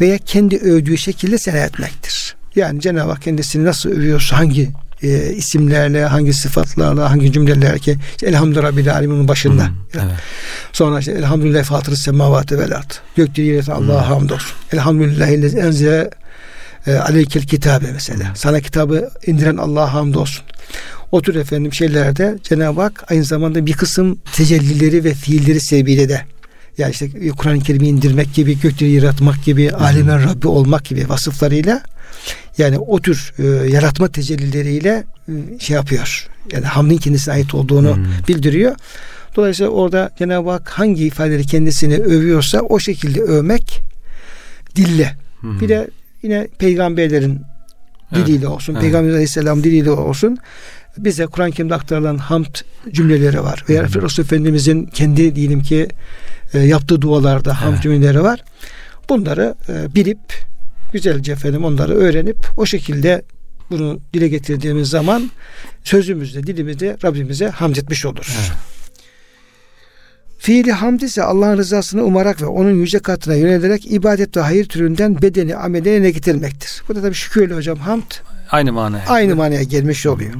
[0.00, 2.36] veya kendi övdüğü şekilde sena etmektir.
[2.56, 4.70] Yani Cenab-ı Hak kendisini nasıl övüyorsa hangi
[5.02, 9.64] e, isimlerle, hangi sıfatlarla, hangi cümlelerle ki işte, Elhamdülillah Rabbil Alemin'in başında.
[9.64, 9.70] Hı.
[9.94, 10.04] Evet.
[10.72, 12.90] Sonra işte Elhamdülillah Fatırı Semavati vel Ard.
[13.16, 14.56] Gökleri yeri Allah'a hamdolsun.
[14.72, 16.10] Elhamdülillah ellezi enzile
[16.86, 18.32] e, aleykel kitabe mesela.
[18.34, 20.44] Sana kitabı indiren Allah'a hamdolsun.
[21.12, 26.22] O tür efendim şeylerde Cenab-ı Hak aynı zamanda bir kısım tecellileri ve fiilleri sebebiyle de
[26.78, 31.82] yani işte Kur'an-ı Kerim'i indirmek gibi, gökleri yaratmak gibi, alemin Rabbi olmak gibi vasıflarıyla
[32.58, 36.28] yani o tür e, yaratma tecellileriyle e, şey yapıyor.
[36.52, 38.04] Yani hamdin kendisine ait olduğunu Hmm.
[38.28, 38.74] bildiriyor.
[39.36, 43.80] Dolayısıyla orada Cenab-ı Hak hangi ifadeleri kendisini övüyorsa o şekilde övmek
[44.76, 45.16] dille.
[45.40, 45.60] Hı.
[45.60, 45.90] Bir de
[46.22, 47.40] yine peygamberlerin
[48.12, 48.26] Evet.
[48.26, 48.82] diliyle olsun, Evet.
[48.82, 50.38] Peygamber Aleyhisselam diliyle olsun
[50.98, 52.54] bize Kur'an-ı Kerim'de aktarılan hamd
[52.92, 53.64] cümleleri var.
[53.68, 53.84] Veya.
[53.84, 55.88] Resul Efendimizin kendi diyelim ki
[56.54, 57.82] e, yaptığı dualarda hamd Evet.
[57.82, 58.44] cümleleri var.
[59.08, 60.18] Bunları e, bilip
[60.92, 63.22] güzelce efendim onları öğrenip o şekilde
[63.70, 65.30] bunu dile getirdiğimiz zaman
[65.84, 68.36] sözümüzde, dilimizde Rabbimize hamd etmiş oluruz.
[68.40, 68.52] Evet.
[70.38, 75.22] Fiili hamd ise Allah'ın rızasını umarak ve onun yüce katına yönelerek ibadet ve hayır türünden
[75.22, 75.50] bedeni
[75.88, 76.82] yerine getirmektir.
[76.88, 78.02] Bu da tabii şükürle hocam hamd
[78.50, 79.06] Aynı manaya.
[79.06, 80.32] aynı manaya gelmiş oluyor.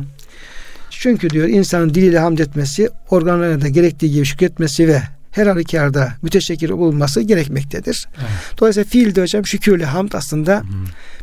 [0.90, 6.70] Çünkü diyor insanın diliyle hamd etmesi, organlarına da gerektiği gibi şükretmesi ve her halükarda müteşekkir
[6.70, 8.08] olunması gerekmektedir.
[8.18, 8.58] Evet.
[8.60, 10.64] Dolayısıyla fiilde hocam şükürle hamd aslında Hı.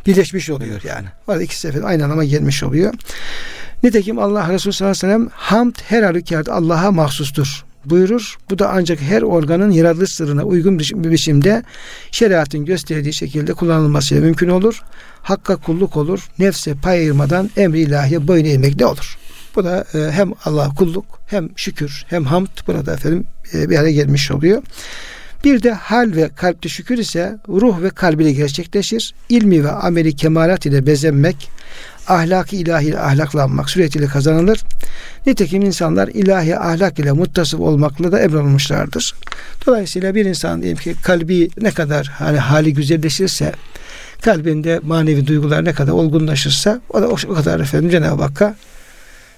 [0.06, 1.06] birleşmiş oluyor yani.
[1.26, 2.94] Orada ikisi efendim aynı anlama gelmiş oluyor.
[3.82, 8.38] Nitekim Allah Resulü sallallahu aleyhi ve sellem hamd her halükarda Allah'a mahsustur buyurur.
[8.50, 11.62] Bu da ancak her organın yaratılış sırrına uygun bir biçimde
[12.10, 14.82] şeriatın gösterdiği şekilde kullanılmasıyla mümkün olur.
[15.22, 16.28] Hakka kulluk olur.
[16.38, 19.18] Nefse pay ayırmadan emri ilahiye boyun eğmekle olur.
[19.56, 23.92] Bu da e, hem Allah kulluk hem şükür hem hamd burada efendim e, bir araya
[23.92, 24.62] gelmiş oluyor.
[25.44, 29.14] Bir de hal ve kalpte şükür ise ruh ve kalb ile gerçekleşir.
[29.28, 31.50] İlmi ve ameli kemalat ile bezenmek,
[32.08, 34.60] ahlaki ilahi ahlaklanmak suretiyle kazanılır.
[35.26, 39.14] Nitekim insanlar ilahi ahlak ile muttasıf olmakla da emrolunmuşlardır.
[39.66, 43.52] Dolayısıyla bir insan diyelim ki kalbi ne kadar hani hali güzelleşirse
[44.22, 48.54] kalbinde manevi duygular ne kadar olgunlaşırsa o da o kadar efendim Cenab-ı Hakk'a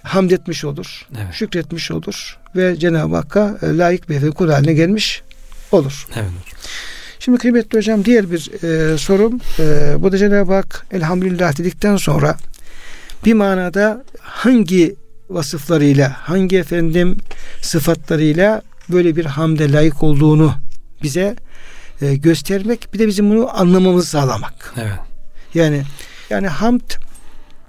[0.03, 1.07] hamd etmiş olur.
[1.17, 1.35] Evet.
[1.35, 5.23] Şükretmiş olur ve Cenab-ı Hakk'a e, layık bir kul haline gelmiş
[5.73, 6.07] olur.
[6.17, 6.31] Evet.
[7.19, 12.37] Şimdi kıymetli hocam diğer bir e, sorum e, bu da Cenab-ı Hak elhamdülillah dedikten sonra
[13.25, 14.97] bir manada hangi
[15.31, 17.17] vasıflarıyla hangi efendim
[17.61, 20.55] sıfatlarıyla böyle bir hamde layık olduğunu
[21.03, 21.37] bize
[22.03, 24.75] e, göstermek bir de bizim bunu anlamamızı sağlamak.
[24.77, 24.99] Evet.
[25.55, 25.83] Yani
[26.31, 26.91] yani hamd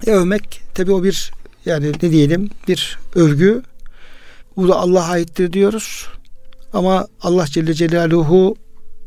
[0.06, 1.32] övmek tabi o bir
[1.66, 3.62] yani ne diyelim bir övgü.
[4.56, 6.06] Bu da Allah'a aittir diyoruz.
[6.72, 8.56] Ama Allah Celle Celaluhu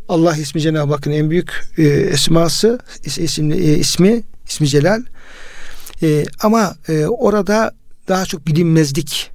[0.10, 5.04] Allah ismi Cenab-ı Hakk'ın en büyük e, esması isimli, e, ismi ismi Celal.
[6.04, 7.72] E, ama e, orada
[8.08, 9.32] daha çok bilinmezlik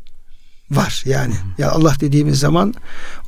[0.70, 1.34] var yani.
[1.58, 2.74] Ya Allah dediğimiz zaman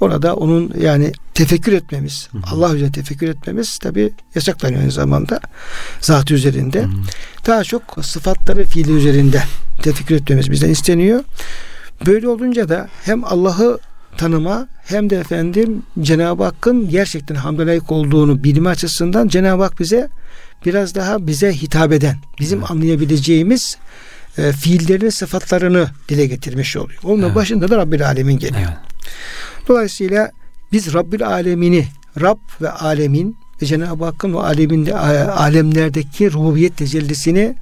[0.00, 2.42] orada onun yani tefekkür etmemiz, Hı-hı.
[2.46, 5.40] Allah üzerine tefekkür etmemiz tabi yasaklanıyor aynı zamanda
[6.00, 6.82] zat üzerinde.
[6.82, 6.90] Hı-hı.
[7.46, 9.42] Daha çok sıfatları fiili üzerinde
[9.82, 11.24] tefekkür etmemiz bizden isteniyor.
[12.06, 13.78] Böyle olunca da hem Allah'ı
[14.16, 20.08] tanıma hem de efendim Cenab-ı Hakk'ın gerçekten hamd layık olduğunu bilme açısından Cenab-ı Hak bize
[20.66, 22.70] biraz daha bize hitap eden, bizim evet.
[22.70, 23.76] anlayabileceğimiz
[24.38, 27.00] e, fiillerin sıfatlarını dile getirmiş oluyor.
[27.04, 27.34] Onun evet.
[27.34, 28.68] başında da Rabbil Alemin geliyor.
[28.68, 28.78] Evet.
[29.68, 30.30] Dolayısıyla
[30.72, 31.86] biz Rabbil Alemini,
[32.20, 34.94] Rab ve Alemin ve Cenab-ı Hakk'ın o aleminde,
[35.30, 37.54] alemlerdeki rububiyet tecellisini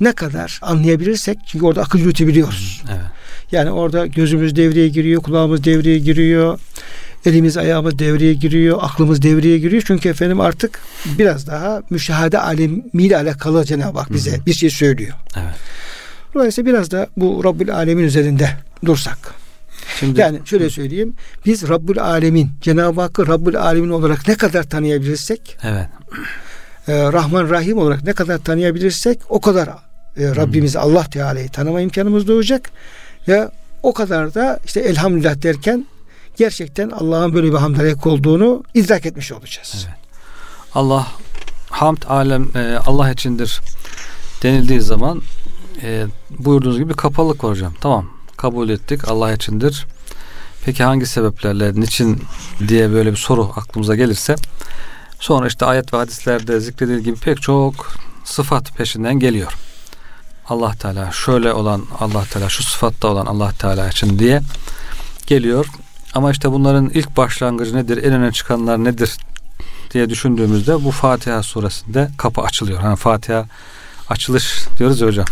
[0.00, 2.82] ne kadar anlayabilirsek çünkü orada akıl yürütebiliyoruz.
[2.88, 3.00] Evet.
[3.52, 6.58] Yani orada gözümüz devreye giriyor, kulağımız devreye giriyor,
[7.24, 9.82] elimiz ayağımız devreye giriyor, aklımız devreye giriyor.
[9.86, 10.80] Çünkü efendim artık
[11.18, 14.46] biraz daha müşahede alemiyle alakalı Cenab-ı Hak bize Hı-hı.
[14.46, 15.12] bir şey söylüyor.
[15.36, 15.54] Evet.
[16.34, 18.50] Dolayısıyla biraz da bu Rabbül Alemin üzerinde
[18.84, 19.34] dursak.
[20.00, 21.14] Şimdi, yani şöyle söyleyeyim.
[21.46, 25.86] Biz Rabbül Alemin, Cenab-ı Hakk'ı Rabbül Alemin olarak ne kadar tanıyabilirsek evet.
[26.88, 29.72] E, Rahman Rahim olarak ne kadar tanıyabilirsek o kadar e,
[30.16, 32.70] Rabbimizi Allah Teala'yı tanıma imkanımız doğacak
[33.28, 33.48] ve
[33.82, 35.86] o kadar da işte elhamdülillah derken
[36.36, 39.86] gerçekten Allah'ın böyle bir hamd olduğunu idrak etmiş olacağız.
[39.88, 39.96] Evet.
[40.74, 41.06] Allah
[41.70, 43.60] hamd alem e, Allah içindir
[44.42, 45.22] denildiği zaman
[45.82, 47.58] e, buyurduğunuz gibi kapalık var.
[47.80, 49.86] Tamam kabul ettik Allah içindir.
[50.64, 52.22] Peki hangi sebeplerle, niçin
[52.68, 54.34] diye böyle bir soru aklımıza gelirse
[55.20, 57.92] sonra işte ayet ve hadislerde zikredildiği gibi pek çok
[58.24, 59.52] sıfat peşinden geliyor.
[60.48, 64.40] Allah Teala şöyle olan Allah Teala şu sıfatta olan Allah Teala için diye
[65.26, 65.66] geliyor.
[66.14, 68.04] Ama işte bunların ilk başlangıcı nedir?
[68.04, 69.16] En öne çıkanlar nedir?
[69.94, 72.80] diye düşündüğümüzde bu Fatiha suresinde kapı açılıyor.
[72.80, 73.46] Hani Fatiha
[74.08, 75.26] açılış diyoruz ya hocam.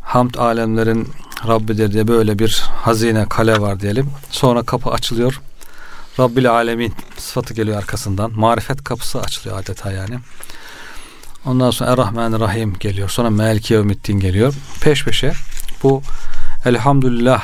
[0.00, 1.08] Hamd alemlerin
[1.48, 4.10] Rabbidir diye böyle bir hazine kale var diyelim.
[4.30, 5.40] Sonra kapı açılıyor.
[6.18, 8.32] Rabbil alemin sıfatı geliyor arkasından.
[8.34, 10.18] Marifet kapısı açılıyor adeta yani.
[11.46, 13.08] Ondan sonra Er-Rahmanir-Rahim geliyor.
[13.08, 14.54] Sonra Melki Yevmiddin geliyor.
[14.80, 15.32] Peş peşe
[15.82, 16.02] bu
[16.64, 17.42] Elhamdülillah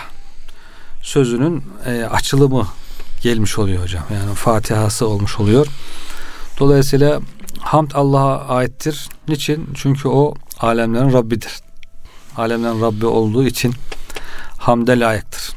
[1.02, 2.66] sözünün e, açılımı
[3.22, 4.04] gelmiş oluyor hocam.
[4.12, 5.66] Yani Fatihası olmuş oluyor.
[6.58, 7.20] Dolayısıyla
[7.60, 9.08] hamd Allah'a aittir.
[9.28, 9.68] Niçin?
[9.74, 11.52] Çünkü o alemlerin Rabbidir.
[12.36, 13.74] Alemlerin Rabbi olduğu için
[14.58, 15.50] hamde layıktır.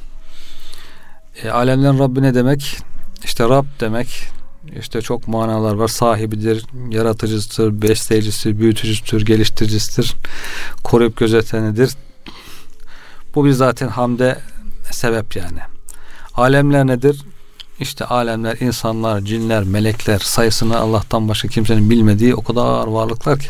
[1.44, 2.78] E, alemlerin Rabbi ne demek?
[3.24, 4.36] İşte Rab demek
[4.80, 5.88] işte çok manalar var.
[5.88, 10.16] Sahibidir, yaratıcısıdır, besleyicisidir, büyütücüsüdür, geliştiricisidir,
[10.84, 11.92] koruyup gözetenidir.
[13.36, 14.38] Bu bir zaten hamde
[14.92, 15.60] sebep yani.
[16.34, 17.22] Alemler nedir?
[17.80, 23.50] İşte alemler, insanlar, cinler, melekler sayısını Allah'tan başka kimsenin bilmediği o kadar varlıklar ki.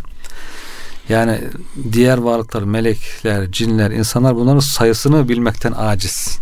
[1.10, 1.42] Yani
[1.92, 6.40] diğer varlıklar, melekler, cinler, insanlar bunların sayısını bilmekten aciz.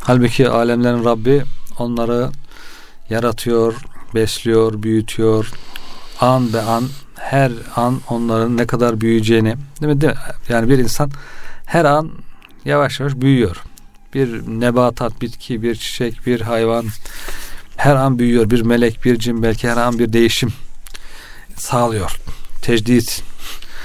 [0.00, 1.42] Halbuki alemlerin Rabbi
[1.78, 2.30] onları
[3.10, 3.74] yaratıyor,
[4.14, 5.52] besliyor, büyütüyor.
[6.20, 6.84] An be an
[7.18, 10.00] her an onların ne kadar büyüyeceğini değil mi?
[10.00, 10.18] Değil mi?
[10.48, 11.10] Yani bir insan
[11.66, 12.10] her an
[12.64, 13.62] yavaş yavaş büyüyor.
[14.14, 16.86] Bir nebatat, bitki, bir çiçek, bir hayvan
[17.76, 18.50] her an büyüyor.
[18.50, 20.52] Bir melek, bir cin belki her an bir değişim
[21.56, 22.16] sağlıyor.
[22.62, 23.22] Tecdit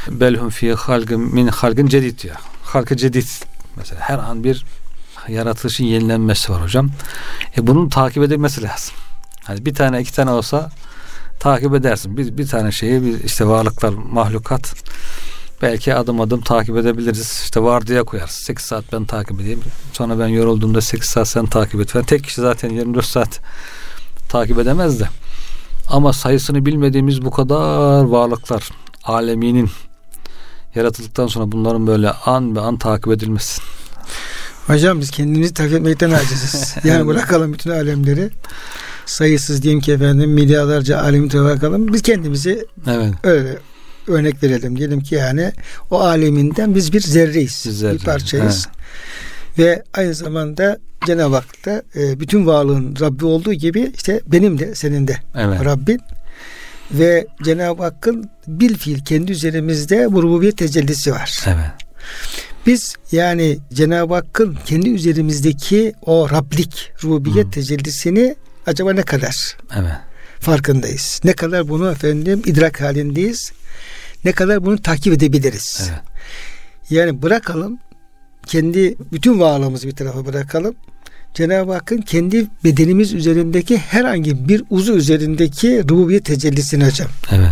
[0.08, 2.36] belhum fi halgın min halgın cedid ya.
[2.64, 3.28] Halkı cedid
[3.76, 4.66] mesela her an bir
[5.28, 6.90] yaratılışın yenilenmesi var hocam.
[7.58, 8.96] E bunun takip edilmesi lazım.
[9.44, 10.72] Hani bir tane iki tane olsa
[11.40, 12.18] takip edersin.
[12.18, 14.74] Bir, bir tane şeyi bir işte varlıklar, mahlukat
[15.62, 17.42] belki adım adım takip edebiliriz.
[17.44, 18.32] İşte vardiya koyarız.
[18.32, 19.62] 8 saat ben takip edeyim.
[19.94, 21.96] Sonra ben yorulduğumda 8 saat sen takip et.
[21.96, 23.40] Yani tek kişi zaten 24 saat
[24.30, 25.08] takip edemez de.
[25.90, 28.70] Ama sayısını bilmediğimiz bu kadar varlıklar
[29.04, 29.70] aleminin
[30.76, 33.62] yaratıldıktan sonra bunların böyle an be an takip edilmesi.
[34.68, 36.76] Hocam biz kendimizi takip etmekten aciziz.
[36.84, 38.30] yani bırakalım bütün alemleri.
[39.06, 41.94] Sayısız diyeyim ki efendim milyarlarca alemi bırakalım.
[41.94, 43.14] Biz kendimizi evet.
[43.24, 43.58] öyle
[44.10, 44.78] örnek verelim.
[44.78, 45.52] Diyelim ki yani
[45.92, 47.52] o aleminden biz bir zerreyiz.
[47.52, 47.94] Zerre.
[47.94, 48.68] Bir parçayız.
[48.68, 48.78] He.
[49.64, 54.76] Ve aynı zamanda Cenab-ı Hak da e, bütün varlığın Rabbi olduğu gibi işte benim de
[54.76, 55.66] senin de evet.
[55.66, 56.00] Rabbin
[56.92, 61.40] ve Cenab-ı Hakk'ın bil fiil kendi üzerimizde bu rububiyet tecellisi var.
[61.48, 61.88] Evet.
[62.66, 70.07] Biz yani Cenab-ı Hakk'ın kendi üzerimizdeki o Rablik, rububiyet tecellisini acaba ne kadar evet.
[70.40, 71.22] Farkındayız?
[71.24, 73.52] Ne kadar bunu efendim idrak halindeyiz?
[74.26, 75.90] ne kadar bunu takip edebiliriz.
[75.90, 76.02] Evet.
[76.90, 77.80] Yani bırakalım
[78.46, 80.76] kendi bütün varlığımızı bir tarafa bırakalım.
[81.34, 87.08] Cenab-ı Hakk'ın kendi bedenimiz üzerindeki herhangi bir uzu üzerindeki rububiyet tecellisini hocam.
[87.32, 87.50] Evet.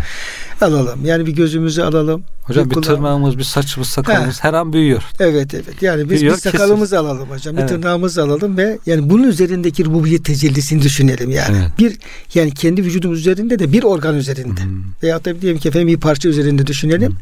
[0.62, 1.06] Alalım.
[1.06, 2.24] Yani bir gözümüzü alalım.
[2.44, 5.04] Hocam bir kulağı- tırnağımız, bir saçımız, sakalımız her an büyüyor.
[5.20, 5.82] Evet evet.
[5.82, 7.56] Yani biz Büyüyor, bir sakalımızı alalım hocam.
[7.56, 7.70] Bir Evet.
[7.70, 11.58] tırnağımızı alalım ve yani bunun üzerindeki rububiyet tecellisini düşünelim yani.
[11.58, 11.72] Evet.
[11.80, 11.98] Bir
[12.34, 14.62] yani kendi vücudumuz üzerinde de bir organ üzerinde.
[14.64, 14.84] Hmm.
[15.04, 17.16] Veyahut da diyelim ki efendim bir parça üzerinde düşünelim.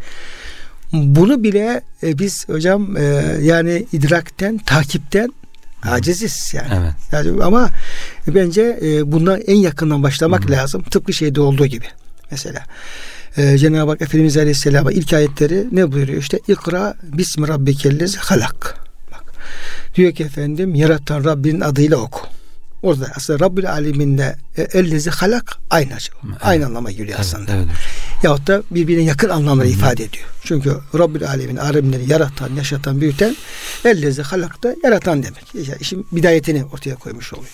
[0.94, 3.04] Bunu bile e, biz hocam e,
[3.42, 5.34] yani idrakten, takipten
[5.84, 6.68] aciziz yani.
[6.82, 6.94] Evet.
[7.12, 7.70] Yani ama
[8.28, 10.84] bence e, bundan en yakından başlamak lazım.
[10.84, 11.86] Tıpkı şeyde olduğu gibi.
[12.32, 12.64] Mesela
[13.38, 16.20] e, Cenab-ı Hak Efendimiz Aleyhisselam'a ilk ayetleri ne buyuruyor?
[16.22, 18.78] İşte ikra bismi rabbikellezi halak.
[19.12, 19.24] Bak.
[19.96, 22.20] Diyor ki efendim yaratan Rabbinin adıyla oku.
[22.84, 26.18] Orada aslında Rabbül Alemin'de e, ellezi halak aynı acaba.
[26.42, 27.52] Aynı anlama geliyor Evet, aslında.
[27.56, 27.68] evet.
[28.24, 30.26] Yahut da birbirine yakın anlamları ifade ediyor.
[30.44, 33.36] Çünkü Rabbül Alemin alemleri yaratan, yaşatan, büyüten
[33.86, 35.56] ellezi halak da yaratan demek.
[35.56, 37.52] Yani işin bidayetini ortaya koymuş oluyor.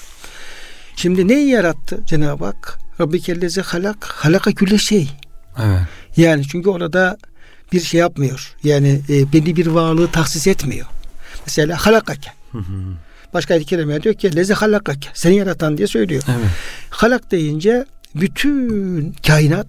[0.95, 2.79] Şimdi neyi yarattı Cenab-ı Hak?
[3.01, 5.11] Rabbi kellezi halak, halaka külle şey.
[5.57, 5.81] Evet.
[6.17, 7.17] Yani çünkü orada
[7.71, 8.55] bir şey yapmıyor.
[8.63, 10.87] Yani e, belli bir varlığı tahsis etmiyor.
[11.45, 12.31] Mesela halakake.
[13.33, 15.09] Başka bir kelime diyor ki lezi halakake.
[15.13, 16.23] Seni yaratan diye söylüyor.
[16.27, 16.49] Evet.
[16.89, 17.85] Halak deyince
[18.15, 19.67] bütün kainat,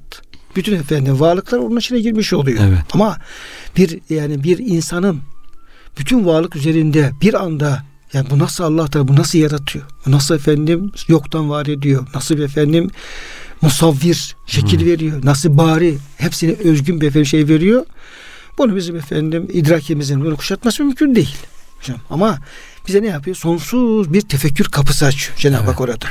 [0.57, 2.59] bütün efendim varlıklar onun içine girmiş oluyor.
[2.69, 2.83] Evet.
[2.93, 3.19] Ama
[3.77, 5.21] bir yani bir insanın
[5.99, 9.85] bütün varlık üzerinde bir anda yani bu nasıl Allah da bu nasıl yaratıyor?
[10.07, 12.07] Bu nasıl efendim yoktan var ediyor?
[12.15, 12.91] Nasıl bir efendim
[13.63, 15.21] musavvir şekil veriyor?
[15.25, 17.87] Nasıl bari hepsine özgün bir efendim şey veriyor?
[18.59, 21.37] Bunu bizim efendim idrakimizin bunu kuşatması mümkün değil.
[21.79, 21.99] Hocam.
[22.11, 22.39] Ama
[22.89, 23.37] bize ne yapıyor?
[23.37, 26.07] Sonsuz bir tefekkür kapısı açıyor Cenab-ı Hak orada.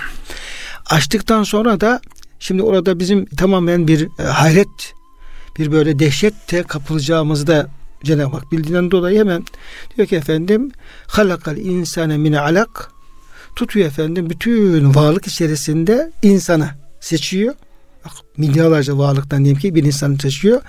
[0.85, 2.01] Açtıktan sonra da
[2.39, 4.93] şimdi orada bizim tamamen bir e, hayret
[5.57, 7.69] bir böyle dehşette kapılacağımızı da
[8.03, 9.45] Cenab-ı Hak bildiğinden dolayı hemen
[9.97, 10.71] diyor ki efendim
[11.07, 12.91] halakal insane mine alak
[13.55, 17.55] tutuyor efendim bütün varlık içerisinde insanı seçiyor.
[18.05, 20.61] Bak, milyarlarca varlıktan diyelim ki bir insanı seçiyor.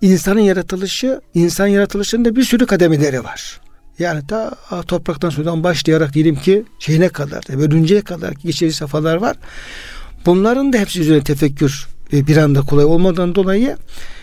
[0.00, 3.60] İnsanın yaratılışı, insan yaratılışında bir sürü kademeleri var.
[3.98, 9.36] Yani ta topraktan sudan başlayarak diyelim ki şeyine kadar, bölünceye kadar geçici safhalar var.
[10.26, 13.76] Bunların da hepsi üzerine tefekkür e, bir anda kolay olmadan dolayı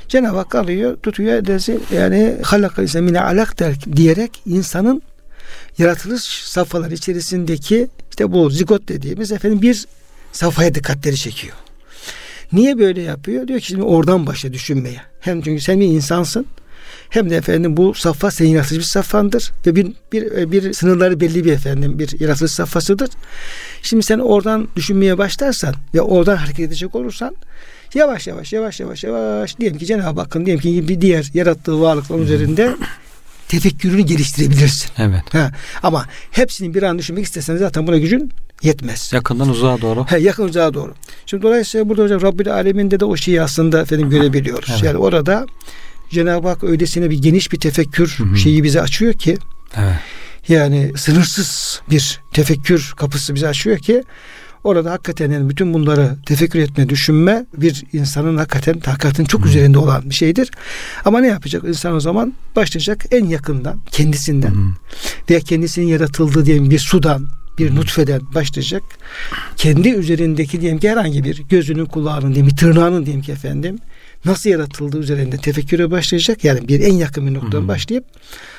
[0.07, 5.01] Cenab-ı Hak alıyor, tutuyor dersi yani halaka ise mine alak der, diyerek insanın
[5.77, 9.85] yaratılış safhaları içerisindeki işte bu zigot dediğimiz efendim bir
[10.35, 11.55] safhaya dikkatleri çekiyor.
[12.51, 13.47] Niye böyle yapıyor?
[13.47, 15.01] Diyor ki şimdi oradan başla düşünmeye.
[15.19, 16.45] Hem çünkü sen bir insansın
[17.09, 21.45] hem de efendim bu safha senin yaratılış bir safhandır ve bir, bir, bir sınırları belli
[21.45, 23.09] bir efendim bir yaratılış safhasıdır.
[23.81, 27.35] Şimdi sen oradan düşünmeye başlarsan ve oradan hareket edecek olursan
[27.93, 32.21] yavaş yavaş yavaş yavaş yavaş diyelim ki Cenab-ı Hakk'ın diyelim ki bir diğer yarattığı varlıkların
[32.21, 32.75] üzerinde
[33.47, 34.91] tefekkürünü geliştirebilirsin.
[34.97, 35.33] Evet.
[35.33, 35.51] Ha,
[35.83, 38.31] ama hepsini bir an düşünmek istesen zaten buna gücün
[38.65, 39.13] yetmez.
[39.13, 40.05] Yakından uzağa doğru.
[40.05, 40.93] He, yakın uzağa doğru.
[41.25, 44.69] Şimdi dolayısıyla burada hocam Rabbül Alemin'de de o şeyi aslında efendim görebiliyoruz.
[44.71, 44.83] Evet.
[44.83, 45.45] Yani orada
[46.09, 48.37] Cenab-ı Hak öylesine bir geniş bir tefekkür Hı hı.
[48.37, 49.37] şeyi bize açıyor ki
[49.77, 49.95] Evet.
[50.47, 54.03] yani sınırsız bir tefekkür kapısı bize açıyor ki
[54.63, 60.09] orada hakikaten yani bütün bunları tefekkür etme, düşünme bir insanın hakikaten takatın çok üzerinde olan
[60.09, 60.51] bir şeydir.
[61.05, 62.33] Ama ne yapacak insan o zaman?
[62.55, 64.69] Başlayacak en yakından, kendisinden Hı.
[65.29, 68.83] veya kendisinin yaratıldığı diyelim bir sudan, bir nutfeden başlayacak.
[69.57, 73.79] Kendi üzerindeki diyelim ki herhangi bir gözünün, kulağının diyelim bir tırnağının diyelim ki efendim
[74.25, 76.43] nasıl yaratıldığı üzerinde tefekküre başlayacak.
[76.43, 77.67] Yani bir en yakın bir noktadan Hı.
[77.67, 78.05] başlayıp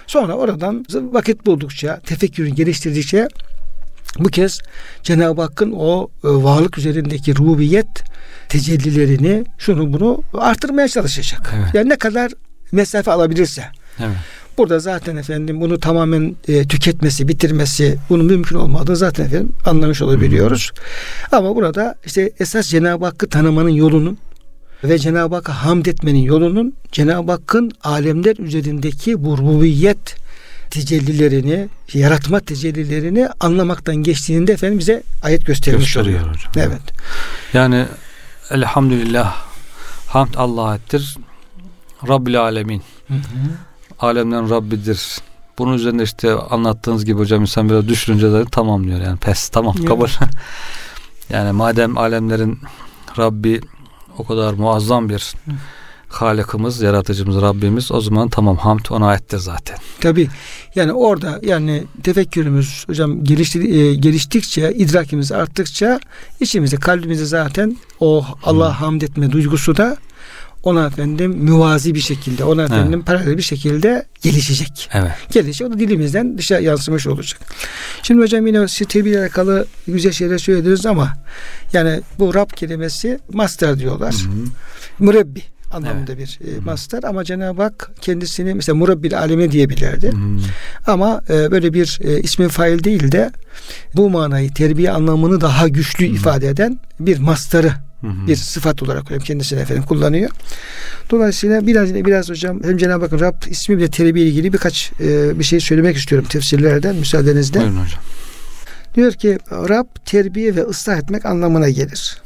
[0.06, 3.28] sonra oradan vakit buldukça, tefekkürünü geliştirdikçe
[4.18, 4.60] bu kez
[5.02, 8.04] Cenab-ı Hakk'ın o e, varlık üzerindeki rububiyet
[8.48, 11.54] tecellilerini şunu bunu artırmaya çalışacak.
[11.56, 11.74] Evet.
[11.74, 12.32] Yani ne kadar
[12.72, 13.64] mesafe alabilirse.
[13.98, 14.16] Evet.
[14.58, 20.72] Burada zaten efendim bunu tamamen e, tüketmesi, bitirmesi bunun mümkün olmadığını zaten efendim anlamış olabiliyoruz.
[21.32, 24.18] Ama burada işte esas Cenab-ı Hakk'ı tanımanın yolunun
[24.84, 30.16] ve Cenab-ı Hakk'a hamd etmenin yolunun Cenab-ı Hakk'ın alemler üzerindeki bu rububiyet
[30.70, 36.34] tecellilerini, yaratma tecellilerini anlamaktan geçtiğinde efendim bize ayet göstermiş Gösteriyor oluyor.
[36.36, 36.52] hocam.
[36.56, 36.82] Evet.
[37.54, 37.86] Yani
[38.50, 39.36] elhamdülillah
[40.06, 41.16] hamd Allah'a ettir.
[42.08, 42.82] Rabbil alemin.
[43.98, 45.18] Alemlerin Rabbidir.
[45.58, 49.74] Bunun üzerinde işte anlattığınız gibi hocam insan biraz düşününce zaten tamam diyor yani pes tamam
[49.78, 49.88] Evet.
[49.88, 50.08] kabul.
[51.30, 52.58] yani madem alemlerin
[53.18, 53.60] Rabbi
[54.18, 55.34] o kadar muazzam bir
[56.08, 59.76] Halikimiz, yaratıcımız, Rabbimiz o zaman tamam hamd ona aittir zaten.
[60.00, 60.28] Tabi
[60.74, 66.00] yani orada yani tefekkürümüz hocam gelişti, e, geliştikçe idrakimiz arttıkça
[66.40, 69.96] içimizde kalbimizde zaten o Allah hamd etme duygusu da
[70.66, 73.06] ona efendim müvazi bir şekilde, ona efendim evet.
[73.06, 74.88] paralel bir şekilde gelişecek.
[74.92, 75.12] Evet.
[75.30, 75.68] Gelişecek.
[75.68, 77.40] O da dilimizden dışa yansımış olacak.
[78.02, 81.12] Şimdi hocam yine terbiye alakalı güzel şeyler söylediniz ama
[81.72, 84.14] yani bu Rab kelimesi master diyorlar.
[84.14, 84.44] Hı hı.
[84.98, 85.42] Mürebbi
[85.72, 86.38] anlamında evet.
[86.40, 90.12] bir e, master ama Cenab-ı Hak kendisini mesela murabbil alemi diyebilirdi.
[90.12, 90.38] Hmm.
[90.86, 93.30] Ama e, böyle bir e, ismi fail değil de
[93.94, 96.14] bu manayı terbiye anlamını daha güçlü hmm.
[96.14, 98.26] ifade eden bir mastarı hmm.
[98.26, 100.30] bir sıfat olarak kendisine efendim kullanıyor.
[101.10, 105.44] Dolayısıyla biraz biraz hocam hem Cenab-ı Hakk'ın Rab ismi bile terbiye ilgili birkaç e, bir
[105.44, 107.60] şey söylemek istiyorum tefsirlerden müsaadenizle.
[107.60, 108.00] Buyurun hocam.
[108.94, 112.20] Diyor ki Rab terbiye ve ıslah etmek anlamına gelir.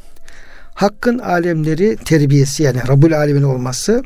[0.73, 4.03] Hakkın alemleri terbiyesi yani Rabbul Alemin olması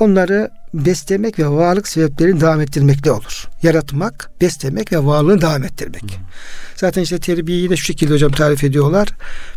[0.00, 3.48] onları beslemek ve varlık sebeplerini devam ettirmekle olur.
[3.62, 6.02] Yaratmak, beslemek ve varlığını devam ettirmek.
[6.02, 6.24] Hmm.
[6.76, 9.08] Zaten işte terbiyeyi de şu şekilde hocam tarif ediyorlar.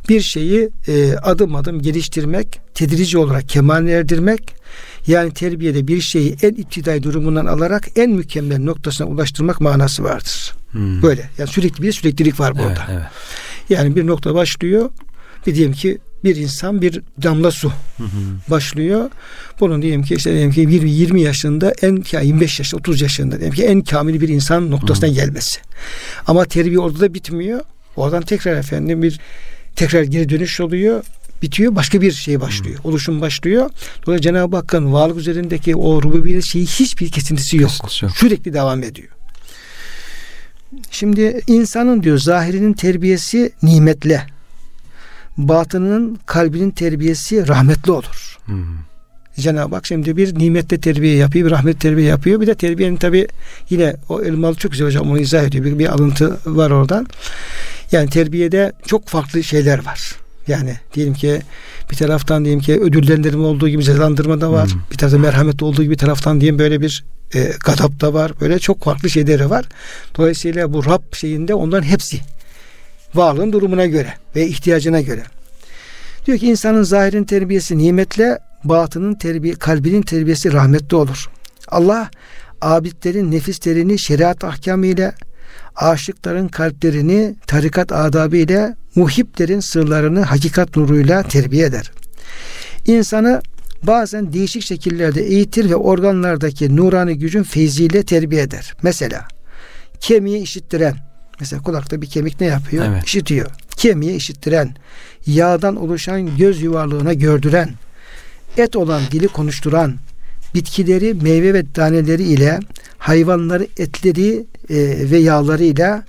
[0.10, 4.56] Bir şeyi e, adım adım geliştirmek, tedrici olarak kemaline erdirmek.
[5.08, 10.54] Yani terbiyede bir şeyi en iptidai durumundan alarak en mükemmel noktasına ulaştırmak manası vardır.
[10.72, 11.02] Hmm.
[11.02, 11.30] Böyle.
[11.38, 12.86] Yani sürekli bir süreklilik var burada.
[12.90, 13.06] Evet, evet.
[13.70, 14.90] Yani bir nokta başlıyor.
[15.48, 18.08] Bir diyelim ki bir insan bir damla su hı hı.
[18.48, 19.10] başlıyor.
[19.60, 23.40] Bunun diyelim ki işte diyelim ki 20 20 yaşında en ya 25 yaşında 30 yaşında
[23.40, 25.14] diyelim ki en kamil bir insan noktasına hı.
[25.14, 25.60] gelmesi.
[26.28, 27.60] Ama terbiye orada da bitmiyor.
[27.96, 29.20] Oradan tekrar efendim bir
[29.76, 31.04] tekrar geri dönüş oluyor
[31.42, 32.80] bitiyor başka bir şey başlıyor.
[32.84, 33.70] Oluşum başlıyor.
[34.06, 37.72] Dolayısıyla Cenab-ı Hakk'ın varlık üzerindeki o rububiyet şeyi hiçbir kesintisi yok.
[38.02, 38.12] yok.
[38.16, 39.10] Sürekli devam ediyor.
[40.92, 44.28] Şimdi insanın diyor zahirinin terbiyesi nimetle
[45.38, 48.38] batının kalbinin terbiyesi rahmetli olur.
[48.46, 48.88] Hmm.
[49.40, 52.42] Cenab-ı Hak şimdi bir nimette terbiye yapıyor, bir rahmet terbiye yapıyor.
[52.42, 53.28] Bir de terbiyenin tabi
[53.70, 55.66] yine o elmalı çok güzel hocam onu izah ediyor.
[55.66, 57.08] Bir, bir alıntı var oradan.
[57.92, 60.16] Yani terbiyede çok farklı şeyler var.
[60.48, 61.42] Yani diyelim ki
[61.92, 64.70] bir taraftan diyelim ki ödüllendirme olduğu gibi cezalandırma da var.
[64.72, 64.82] Hmm.
[64.92, 67.04] Bir taraftan merhamet olduğu gibi bir taraftan diyeyim böyle bir
[67.36, 68.32] e, gadap da var.
[68.42, 69.66] Böyle çok farklı şeyleri var.
[70.18, 72.20] Dolayısıyla bu Rab şeyinde onların hepsi
[73.16, 75.24] varlığın durumuna göre ve ihtiyacına göre.
[76.26, 81.30] Diyor ki insanın zahirin terbiyesi nimetle, batının terbiye, kalbinin terbiyesi rahmetli olur.
[81.68, 82.10] Allah
[82.62, 85.14] abidlerin nefislerini şeriat ahkamı ile,
[85.76, 91.92] aşıkların kalplerini tarikat adabı ile, muhiplerin sırlarını hakikat nuruyla terbiye eder.
[92.86, 93.42] İnsanı
[93.84, 98.74] bazen değişik şekillerde eğitir ve organlardaki nurani gücün feyziyle terbiye eder.
[98.82, 99.28] Mesela
[100.00, 100.96] kemiği işittiren,
[101.40, 102.86] Mesela kulakta bir kemik ne yapıyor?
[102.86, 103.06] Evet.
[103.06, 103.52] İşitiyor.
[103.78, 104.76] Kemiği işittiren,
[105.26, 107.70] yağdan oluşan göz yuvarlığına gördüren,
[108.58, 109.96] et olan dili konuşturan,
[110.56, 112.60] bitkileri meyve ve taneleri ile
[112.98, 114.78] hayvanları etleri e,
[115.12, 116.02] ve yağları ile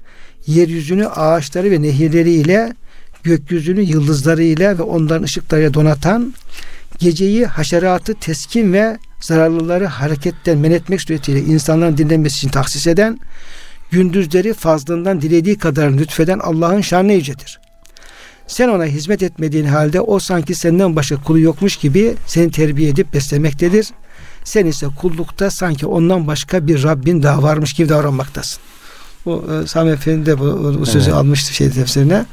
[0.47, 2.73] yeryüzünü ağaçları ve nehirleri ile
[3.23, 6.35] gökyüzünü yıldızları ile ve onların ışıklarıyla donatan
[6.99, 13.19] geceyi haşeratı teskin ve zararlıları hareketten men etmek suretiyle insanların dinlenmesi için tahsis eden
[13.91, 17.61] gündüzleri fazlından dilediği kadar lütfeden Allah'ın şanı yücedir.
[18.47, 23.15] Sen ona hizmet etmediğin halde o sanki senden başka kulu yokmuş gibi seni terbiye edip
[23.15, 23.87] beslemektedir.
[24.45, 28.61] Sen ise kullukta sanki ondan başka bir Rabbin daha varmış gibi davranmaktasın.
[29.25, 31.19] Bu e, Sami Efendi de bu, bu sözü evet.
[31.19, 32.27] almıştı şey tefsirine.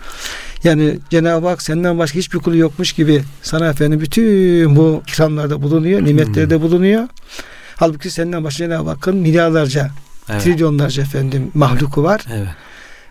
[0.64, 6.06] Yani Cenab-ı Hak senden başka hiçbir kulu yokmuş gibi sana efendim bütün bu ikramlarda bulunuyor,
[6.06, 7.08] nimetlerde bulunuyor.
[7.76, 9.92] Halbuki senden başka Cenab-ı Hakk'ın milyarlarca
[10.30, 10.44] Evet.
[10.44, 12.26] Trilyonlarca efendim mahluku var.
[12.34, 12.48] Evet.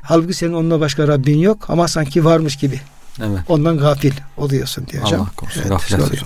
[0.02, 2.80] Halbuki senin onunla başka Rabbin yok ama sanki varmış gibi.
[3.18, 3.38] Evet.
[3.48, 5.20] Ondan gafil oluyorsun diyor hocam.
[5.20, 5.60] Allah korusun.
[5.60, 6.22] Evet, gafil oluyor.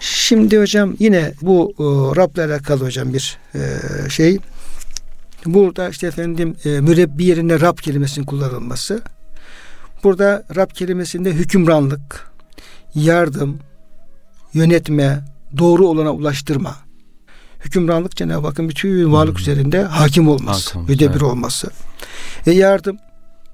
[0.00, 1.82] Şimdi hocam yine bu e,
[2.16, 3.60] Rab'le alakalı hocam bir e,
[4.10, 4.38] şey.
[5.46, 9.02] Burada işte efendim e, mürebbi yerine Rab kelimesinin kullanılması.
[10.04, 12.30] Burada Rab kelimesinde hükümranlık,
[12.94, 13.58] yardım,
[14.54, 15.24] yönetme,
[15.58, 16.76] doğru olana ulaştırma
[17.64, 19.40] hükümranlık Cenab-ı Hakk'ın bütün varlık hmm.
[19.40, 21.22] üzerinde hakim olması, hakim, müdebir evet.
[21.22, 21.70] olması.
[22.46, 22.98] E yardım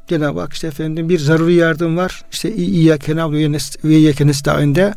[0.08, 2.24] Cenab-ı Hak işte efendim bir zaruri yardım var.
[2.32, 3.36] İşte İyyâke nâbdu
[3.84, 4.94] ve İyyâke nesta'inde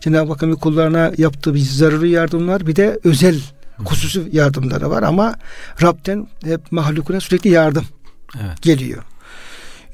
[0.00, 2.66] Cenab-ı Hakk'ın kullarına yaptığı bir zaruri yardım var.
[2.66, 3.40] Bir de özel
[3.84, 5.34] hususi yardımları var ama
[5.82, 7.84] Rab'den hep mahlukuna sürekli yardım
[8.34, 8.62] evet.
[8.62, 9.02] geliyor.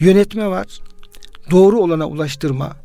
[0.01, 0.67] Yönetme var.
[1.51, 2.77] Doğru olana ulaştırma.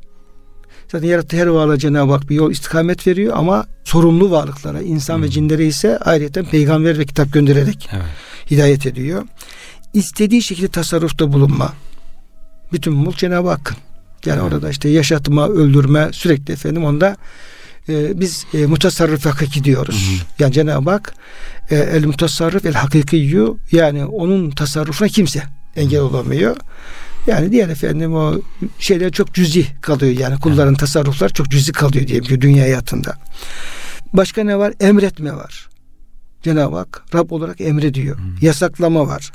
[0.91, 5.23] Zaten yarattığı her varlığa Cenab-ı Hak bir yol istikamet veriyor ama sorumlu varlıklara, insan hmm.
[5.23, 8.03] ve cinlere ise ayrıca peygamber ve kitap göndererek evet.
[8.51, 9.23] hidayet ediyor.
[9.93, 11.73] İstediği şekilde tasarrufta bulunma.
[12.73, 13.77] Bütün mulk Cenab-ı Hakk'ın.
[14.25, 14.53] Yani evet.
[14.53, 17.17] orada işte yaşatma, öldürme sürekli efendim onda
[17.89, 20.21] e, biz e, mutasarrıf hakiki diyoruz.
[20.39, 21.13] Hı Yani Cenab-ı Hak
[21.69, 25.43] e, el mutasarrıf el hakikiyyu yani onun tasarrufuna kimse
[25.75, 26.55] engel olamıyor.
[27.29, 28.41] Yani diğer efendim o
[28.79, 30.79] şeyler çok cüzi kalıyor yani kulların evet.
[30.79, 33.17] tasarruflar çok cüzi kalıyor diyelim ki dünya hayatında.
[34.13, 34.73] Başka ne var?
[34.79, 35.69] Emretme var.
[36.43, 38.17] Cenab-ı Hak Rab olarak emrediyor.
[38.17, 38.35] Hmm.
[38.41, 39.31] Yasaklama var.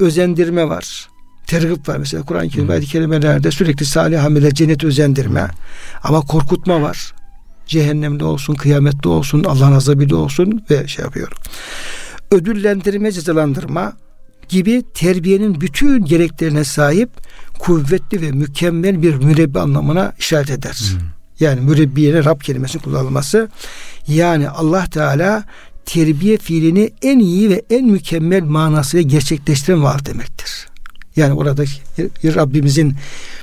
[0.00, 1.08] Özendirme var.
[1.46, 5.50] Tergip var mesela Kur'an-ı Kerim ayet-i kerimelerde sürekli salih amele cennet özendirme.
[6.02, 7.14] Ama korkutma var.
[7.66, 11.32] Cehennemde olsun, kıyamette olsun, Allah'ın azabıyla olsun ve şey yapıyor.
[12.30, 13.92] Ödüllendirme, cezalandırma
[14.48, 17.10] gibi terbiyenin bütün gereklerine sahip
[17.58, 20.78] kuvvetli ve mükemmel bir mürebbi anlamına işaret eder.
[20.90, 21.00] Hmm.
[21.40, 23.48] Yani mürebbiyenin Rab kelimesi kullanılması
[24.08, 25.44] yani Allah Teala
[25.86, 30.68] terbiye fiilini en iyi ve en mükemmel manasıyla gerçekleştiren var demektir.
[31.16, 31.64] Yani orada
[32.24, 32.94] Rabbimizin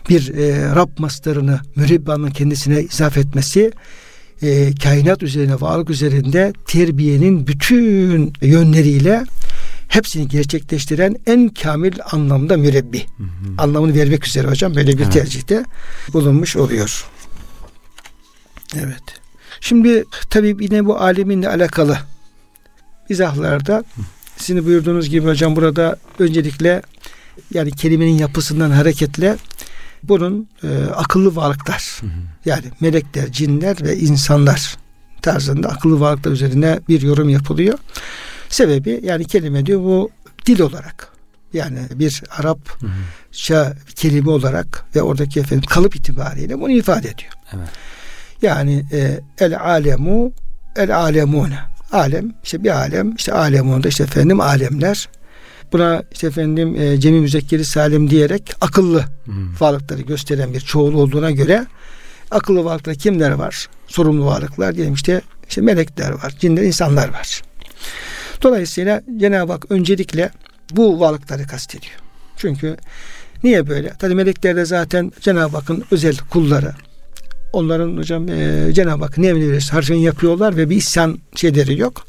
[0.10, 3.72] bir e, Rab mastarını mürebbanın kendisine izaf etmesi
[4.42, 9.24] e, kainat üzerine, varlık üzerinde terbiyenin bütün yönleriyle
[9.96, 13.06] hepsini gerçekleştiren en kamil anlamda mürebbi.
[13.18, 13.28] Hı hı.
[13.58, 15.14] Anlamını vermek üzere hocam böyle bir evet.
[15.14, 15.66] tercihte
[16.14, 17.06] bulunmuş oluyor.
[18.76, 19.04] Evet.
[19.62, 21.98] Şimdi tabii yine bu aleminle alakalı
[23.10, 23.84] izahlarda
[24.38, 26.82] sizin buyurduğunuz gibi hocam burada öncelikle
[27.54, 29.38] yani kelimenin yapısından hareketle
[30.04, 32.10] bunun e, akıllı varlıklar hı hı.
[32.46, 34.78] yani melekler, cinler ve insanlar
[35.22, 37.80] tarzında akıllı varlıklar üzerine bir yorum yapılıyor.
[38.56, 40.12] Sebebi yani kelime diyor bu
[40.46, 41.08] dil olarak
[41.54, 47.32] yani bir Arapça kelime olarak ve oradaki efendim kalıp itibariyle bunu ifade ediyor.
[47.54, 47.68] Evet.
[48.42, 50.32] Yani e, el alemu
[50.76, 51.60] el alemune
[51.92, 55.10] alem işte bir alem işte alemunda işte efendim alemler
[55.74, 59.60] buna işte efendim e, cemi müzekkeri salim diyerek akıllı hmm.
[59.60, 61.66] varlıkları gösteren bir çoğul olduğuna göre
[62.32, 63.68] akıllı varlıklar kimler var?
[63.88, 67.42] Sorumlu varlıklar diyelim işte işte melekler var, cinler, insanlar var.
[68.42, 70.32] Dolayısıyla Cenab-ı Hak öncelikle
[70.72, 71.96] bu varlıkları kastediyor.
[72.38, 72.78] Çünkü
[73.44, 73.90] niye böyle?
[73.90, 76.74] Tabi melekler de zaten Cenab-ı Hakk'ın özel kulları.
[77.54, 82.06] Onların hocam e, Cenab-ı Hak ne emri her şeyi yapıyorlar ve bir isyan şeyleri yok.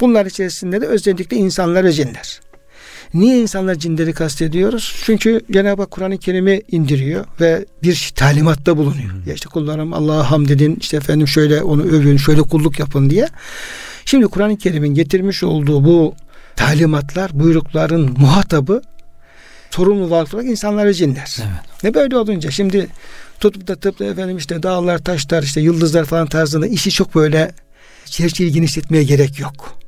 [0.00, 2.40] Bunlar içerisinde de özellikle insanlar ve cinler.
[3.14, 4.94] Niye insanlar cinleri kastediyoruz?
[5.04, 9.10] Çünkü Cenab-ı Hak Kur'an-ı Kerim'i indiriyor ve bir talimatta bulunuyor.
[9.26, 13.28] Ya işte kullarım Allah'a hamd edin, işte efendim şöyle onu övün, şöyle kulluk yapın diye.
[14.04, 16.14] Şimdi Kur'an-ı Kerim'in getirmiş olduğu bu
[16.56, 18.82] talimatlar, buyrukların muhatabı
[19.70, 21.36] sorumlu varlık olarak insanlar ve cinler.
[21.38, 21.84] Evet.
[21.84, 22.88] Ne böyle olunca şimdi
[23.40, 27.52] tutup da tıp efendim işte dağlar, taşlar, işte yıldızlar falan tarzında işi çok böyle
[28.04, 29.78] çerçeveyi genişletmeye gerek yok.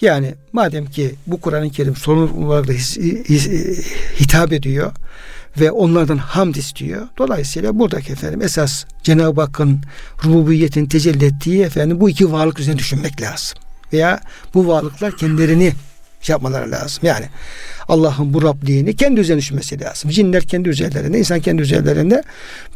[0.00, 2.72] Yani madem ki bu Kur'an-ı Kerim sorumlularla
[4.20, 4.92] hitap ediyor
[5.60, 7.08] ve onlardan hamd istiyor.
[7.18, 9.80] Dolayısıyla buradaki efendim esas Cenab-ı Hakk'ın
[10.24, 13.58] rububiyetin tecelli ettiği efendim bu iki varlık üzerine düşünmek lazım.
[13.92, 14.20] Veya
[14.54, 15.72] bu varlıklar kendilerini
[16.20, 16.98] şey yapmaları lazım.
[17.02, 17.26] Yani
[17.88, 20.10] Allah'ın bu Rabliğini kendi üzerine düşünmesi lazım.
[20.10, 22.22] Cinler kendi üzerlerinde, insan kendi üzerlerinde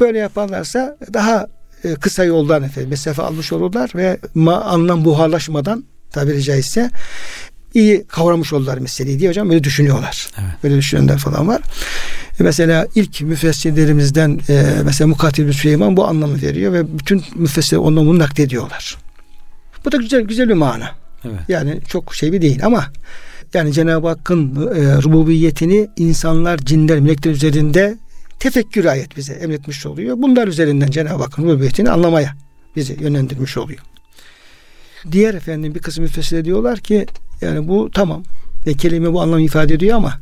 [0.01, 1.47] böyle yaparlarsa daha
[1.85, 6.91] e, kısa yoldan efendim mesafe almış olurlar ve ma, anlam buharlaşmadan tabiri caizse
[7.74, 10.29] iyi kavramış oldular meseleyi diye hocam böyle düşünüyorlar.
[10.41, 10.55] Evet.
[10.62, 11.62] Böyle düşünenler falan var.
[12.41, 18.07] E, mesela ilk müfessirlerimizden e, mesela Mukatil Süleyman bu anlamı veriyor ve bütün müfessirler ondan
[18.07, 18.97] bunu naklediyorlar.
[19.84, 20.91] Bu da güzel güzel bir mana.
[21.24, 21.41] Evet.
[21.49, 22.87] Yani çok şey bir değil ama
[23.55, 27.97] yani Cenab-ı Hakk'ın e, rububiyetini insanlar, cinler, melekler üzerinde
[28.39, 30.16] tefekkür ayet bize emretmiş oluyor.
[30.18, 32.34] Bunlar üzerinden Cenab-ı Hakk'ın rububiyetini anlamaya
[32.76, 33.80] bizi yönlendirmiş oluyor.
[35.12, 37.07] Diğer efendim bir kısım müfessirler diyorlar ki
[37.41, 38.22] yani bu tamam
[38.66, 40.18] ve kelime bu anlamı ifade ediyor ama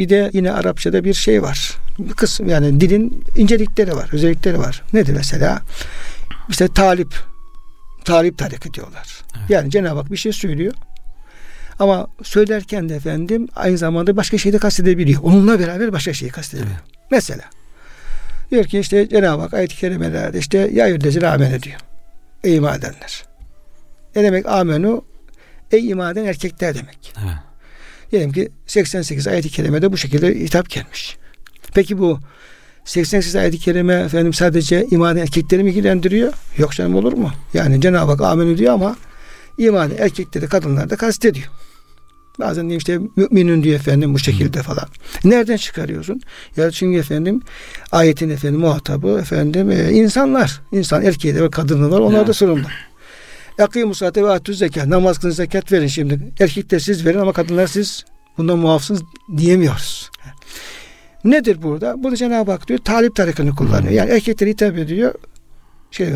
[0.00, 1.76] bir de yine Arapçada bir şey var.
[1.98, 4.82] Bir kısım yani dilin incelikleri var, özellikleri var.
[4.92, 5.62] Nedir mesela?
[6.48, 7.14] İşte talip,
[8.04, 9.22] talip tariki diyorlar.
[9.38, 9.50] Evet.
[9.50, 10.74] Yani Cenab-ı Hak bir şey söylüyor.
[11.78, 15.22] Ama söylerken de efendim aynı zamanda başka şeyi de kastedebiliyor.
[15.22, 16.78] Onunla beraber başka şeyi kastedebiliyor.
[16.80, 17.10] Evet.
[17.10, 17.44] Mesela
[18.50, 21.80] diyor ki işte Cenab-ı Hak ayet-i kerimelerde işte ya yüzdezine amen diyor.
[22.44, 23.24] Ey iman edenler.
[24.16, 25.04] Ne demek amenu?
[25.72, 27.14] Ey iman eden erkekler demek.
[27.24, 27.49] Evet.
[28.12, 31.16] Diyelim ki 88 ayet-i kerimede bu şekilde hitap gelmiş.
[31.74, 32.18] Peki bu
[32.84, 36.32] 88 ayet-i kerime efendim sadece iman erkekleri mi ilgilendiriyor?
[36.58, 37.30] Yok canım olur mu?
[37.54, 38.96] Yani Cenab-ı Hak amenü diyor ama
[39.58, 41.46] iman erkekleri kadınlar da kastediyor.
[42.40, 44.88] Bazen diyor işte müminin diyor efendim bu şekilde falan.
[45.24, 46.20] Nereden çıkarıyorsun?
[46.56, 47.42] Ya çünkü efendim
[47.92, 50.60] ayetin efendim muhatabı efendim e, insanlar.
[50.72, 52.00] insan erkeği de ve kadını var.
[52.00, 52.66] Onlar da sorumlu.
[53.60, 54.86] Yakimu saate ve atü zekat.
[54.86, 56.20] Namaz kılın zekat verin şimdi.
[56.40, 58.04] Erkekler siz verin ama kadınlar siz
[58.38, 59.02] bundan muafsınız
[59.36, 60.10] diyemiyoruz.
[61.24, 62.02] Nedir burada?
[62.02, 63.92] Burada Cenab-ı Hak diyor talip tarikını kullanıyor.
[63.92, 65.14] Yani erkekler hitap ediyor.
[65.90, 66.08] Şey,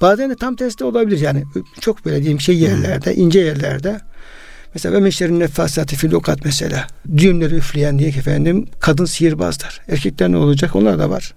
[0.00, 1.44] bazen de tam tersi olabilir yani
[1.80, 4.00] çok böyle diyeyim şey yerlerde, ince yerlerde
[4.74, 6.86] Mesela ve meşerin nefasati fil okat mesela.
[7.16, 9.80] Düğümleri üfleyen diye efendim kadın sihirbazlar.
[9.88, 10.76] Erkekler ne olacak?
[10.76, 11.34] Onlar da var.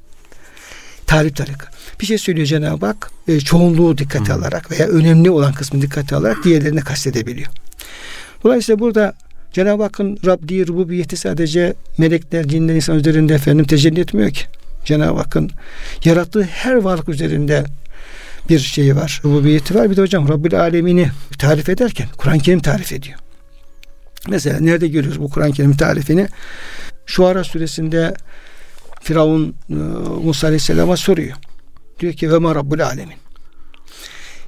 [1.08, 1.68] Tarif tarika.
[2.04, 3.12] Bir şey söylüyor Cenab-ı Hak.
[3.28, 7.48] E, çoğunluğu dikkate alarak veya önemli olan kısmı dikkate alarak diğerlerini kastedebiliyor.
[8.44, 9.14] Dolayısıyla burada
[9.54, 14.42] Cenab-ı Hakk'ın Rabbi, rububiyeti sadece melekler, cinler, insan üzerinde efendim tecelli etmiyor ki.
[14.86, 15.52] Cenab-ı Hakk'ın
[16.06, 17.64] yarattığı her varlık üzerinde
[18.50, 19.22] bir şeyi var.
[19.26, 19.92] Rububiyeti var.
[19.92, 23.20] Bir de hocam Rabbül Alemini tarif ederken Kur'an-ı Kerim tarif ediyor.
[24.30, 26.28] Mesela nerede görüyoruz bu Kur'an-ı Kerim tarifini?
[27.06, 28.14] Şuara suresinde
[29.02, 29.74] Firavun e,
[30.24, 31.38] Musa Aleyhisselam'a soruyor.
[32.00, 33.18] Diyor ki ve ma Rabbul Alemin.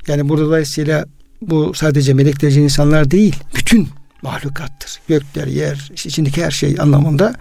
[0.08, 1.06] Yani burada dolayısıyla
[1.42, 3.36] bu sadece melekler insanlar değil.
[3.56, 3.90] Bütün
[4.22, 5.00] mahlukattır.
[5.08, 7.36] Gökler, yer, içindeki her şey anlamında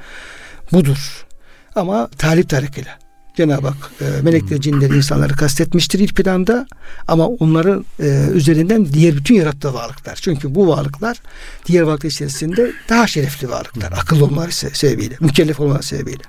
[0.72, 1.26] budur.
[1.74, 2.98] Ama talip tarikıyla.
[3.36, 6.66] Cenab-ı Hak e, melekler, cinleri, insanları kastetmiştir ilk planda
[7.08, 10.18] ama onların e, üzerinden diğer bütün yarattığı varlıklar.
[10.22, 11.22] Çünkü bu varlıklar
[11.66, 13.92] diğer varlıklar içerisinde daha şerefli varlıklar.
[13.92, 16.22] Akıl olmaları sebebiyle, mükellef olmaları sebebiyle.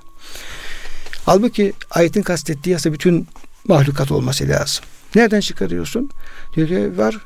[1.26, 3.28] Halbuki ayetin kastettiği yasa bütün
[3.68, 4.86] mahlukat olması lazım.
[5.16, 6.10] Nereden çıkarıyorsun?
[6.56, 7.18] Diyor ki var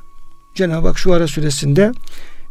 [0.55, 1.91] Cenab-ı Hak şu ara süresinde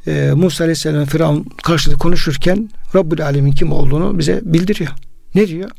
[0.07, 4.91] e, Musa Aleyhisselam Firavun karşılığı konuşurken Rabbül Alemin kim olduğunu bize bildiriyor.
[5.35, 5.71] Ne diyor?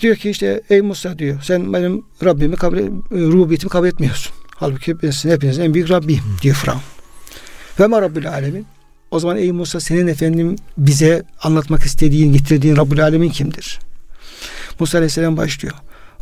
[0.00, 4.32] Diyor ki işte ey Musa diyor sen benim Rabbimi kabul, e, rububiyetimi kabul etmiyorsun.
[4.56, 6.80] Halbuki ben sizin hepinizin en büyük Rabbim diyor Firavun.
[7.80, 8.66] Ve ma Rabbül Alemin
[9.10, 13.80] o zaman ey Musa senin efendim bize anlatmak istediğin, getirdiğin Rabbül Alemin kimdir?
[14.80, 15.74] Musa Aleyhisselam başlıyor.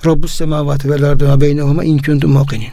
[0.06, 2.72] Rabbus semavati vel ardı ve beynehuma in kuntum muqinin.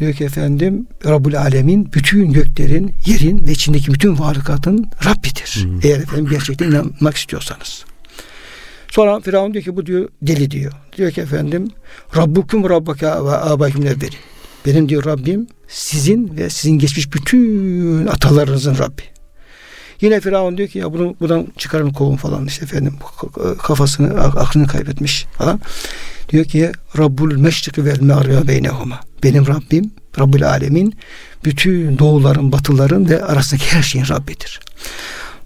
[0.00, 5.64] Diyor ki efendim Rabbul Alemin bütün göklerin, yerin ve içindeki bütün varlıkatın Rabbidir.
[5.64, 5.80] Hmm.
[5.82, 7.84] Eğer efendim gerçekten inanmak istiyorsanız.
[8.90, 10.72] Sonra Firavun diyor ki bu diyor deli diyor.
[10.96, 11.70] Diyor ki efendim
[12.16, 13.84] Rabbukum Rabbaka ve abakum.
[14.66, 19.02] Benim diyor Rabbim sizin ve sizin geçmiş bütün atalarınızın Rabbi.
[20.02, 22.94] Yine Firavun diyor ki ya bunu buradan çıkarın kovun falan işte efendim
[23.58, 25.60] kafasını aklını kaybetmiş falan.
[26.28, 29.00] Diyor ki Rabbul meşriki vel mağribe beynehuma.
[29.22, 30.94] Benim Rabbim Rabbul alemin
[31.44, 34.60] bütün doğuların batıların ve arasındaki her şeyin Rabbidir.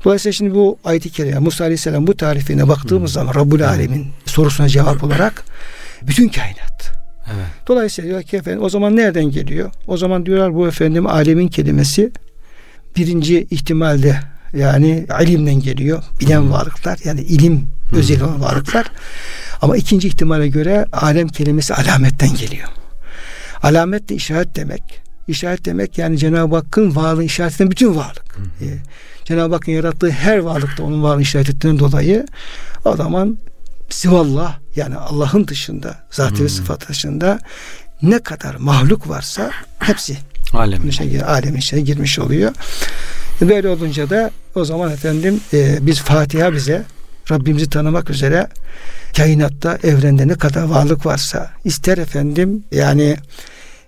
[0.05, 5.05] Dolayısıyla şimdi bu ayet-i kerime Musa Aleyhisselam bu tarifine baktığımız zaman Rabbul Alemin sorusuna cevap
[5.05, 5.45] olarak
[6.03, 6.93] bütün kainat.
[7.27, 7.47] Evet.
[7.69, 9.71] Dolayısıyla diyor ki efendim o zaman nereden geliyor?
[9.87, 12.13] O zaman diyorlar bu efendim alemin kelimesi
[12.97, 14.21] birinci ihtimalde
[14.53, 16.03] yani ilimden geliyor.
[16.21, 18.87] Bilen varlıklar yani ilim özel olan varlıklar.
[19.63, 22.69] Ama ikinci ihtimale göre alem kelimesi alametten geliyor.
[23.63, 24.83] Alamet de işaret demek.
[25.29, 28.37] İşaret demek yani Cenab-ı Hakk'ın varlığı işaret eden bütün varlık.
[28.37, 28.69] Hmm.
[29.25, 32.27] Cenab-ı Hakk'ın yarattığı her varlıkta onun varlığını işaret ettiğinden dolayı
[32.85, 33.39] o zaman
[33.91, 36.49] sivallah yani Allah'ın dışında zatı hmm.
[36.49, 37.39] sıfat dışında
[38.03, 40.17] ne kadar mahluk varsa hepsi
[40.53, 40.93] Alem.
[40.93, 42.53] Şey, alemin içine girmiş oluyor.
[43.41, 46.85] Böyle olunca da o zaman efendim e, biz Fatiha bize
[47.31, 48.49] Rabbimizi tanımak üzere
[49.17, 53.17] kainatta, evrende ne kadar varlık varsa ister efendim yani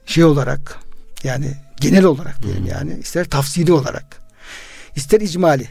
[0.06, 0.78] şey olarak
[1.24, 1.46] yani
[1.80, 4.04] genel olarak diyelim yani ister tafsili olarak
[4.96, 5.68] ister icmali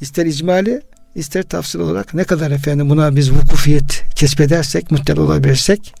[0.00, 0.82] ister icmali
[1.14, 5.94] ister tafsir olarak ne kadar efendim buna biz vukufiyet kesbedersek muhtel olabilirsek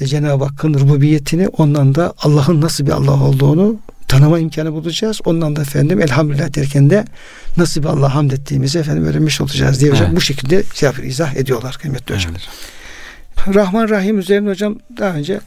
[0.00, 3.76] e, Cenab-ı Hakk'ın rububiyetini ondan da Allah'ın nasıl bir Allah olduğunu
[4.08, 5.20] tanıma imkanı bulacağız.
[5.24, 7.04] Ondan da efendim elhamdülillah derken de
[7.56, 10.16] nasıl bir Allah hamd ettiğimizi efendim öğrenmiş olacağız diye hocam evet.
[10.16, 12.32] bu şekilde şey yapıyor, izah ediyorlar kıymetli hocam.
[12.32, 13.54] Evet.
[13.54, 15.40] Rahman Rahim üzerine hocam daha önce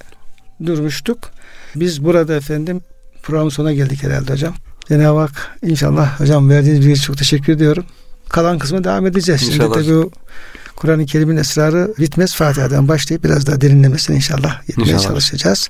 [0.65, 1.31] durmuştuk.
[1.75, 2.81] Biz burada efendim
[3.23, 4.53] programın sonuna geldik herhalde hocam.
[4.87, 7.85] Cenab-ı Hak inşallah hocam verdiğiniz bilgi çok teşekkür ediyorum.
[8.29, 9.43] Kalan kısmı devam edeceğiz.
[9.47, 9.83] İnşallah.
[9.83, 10.09] Şimdi tabii
[10.75, 12.35] Kur'an-ı Kerim'in esrarı bitmez.
[12.35, 15.03] Fatiha'dan başlayıp biraz daha derinlemesine inşallah yetmeye inşallah.
[15.03, 15.69] çalışacağız.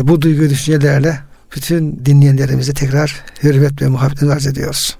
[0.00, 1.20] E, bu duygu düşüncelerle
[1.56, 4.98] bütün dinleyenlerimize tekrar hürmet ve muhabbetin arz ediyoruz.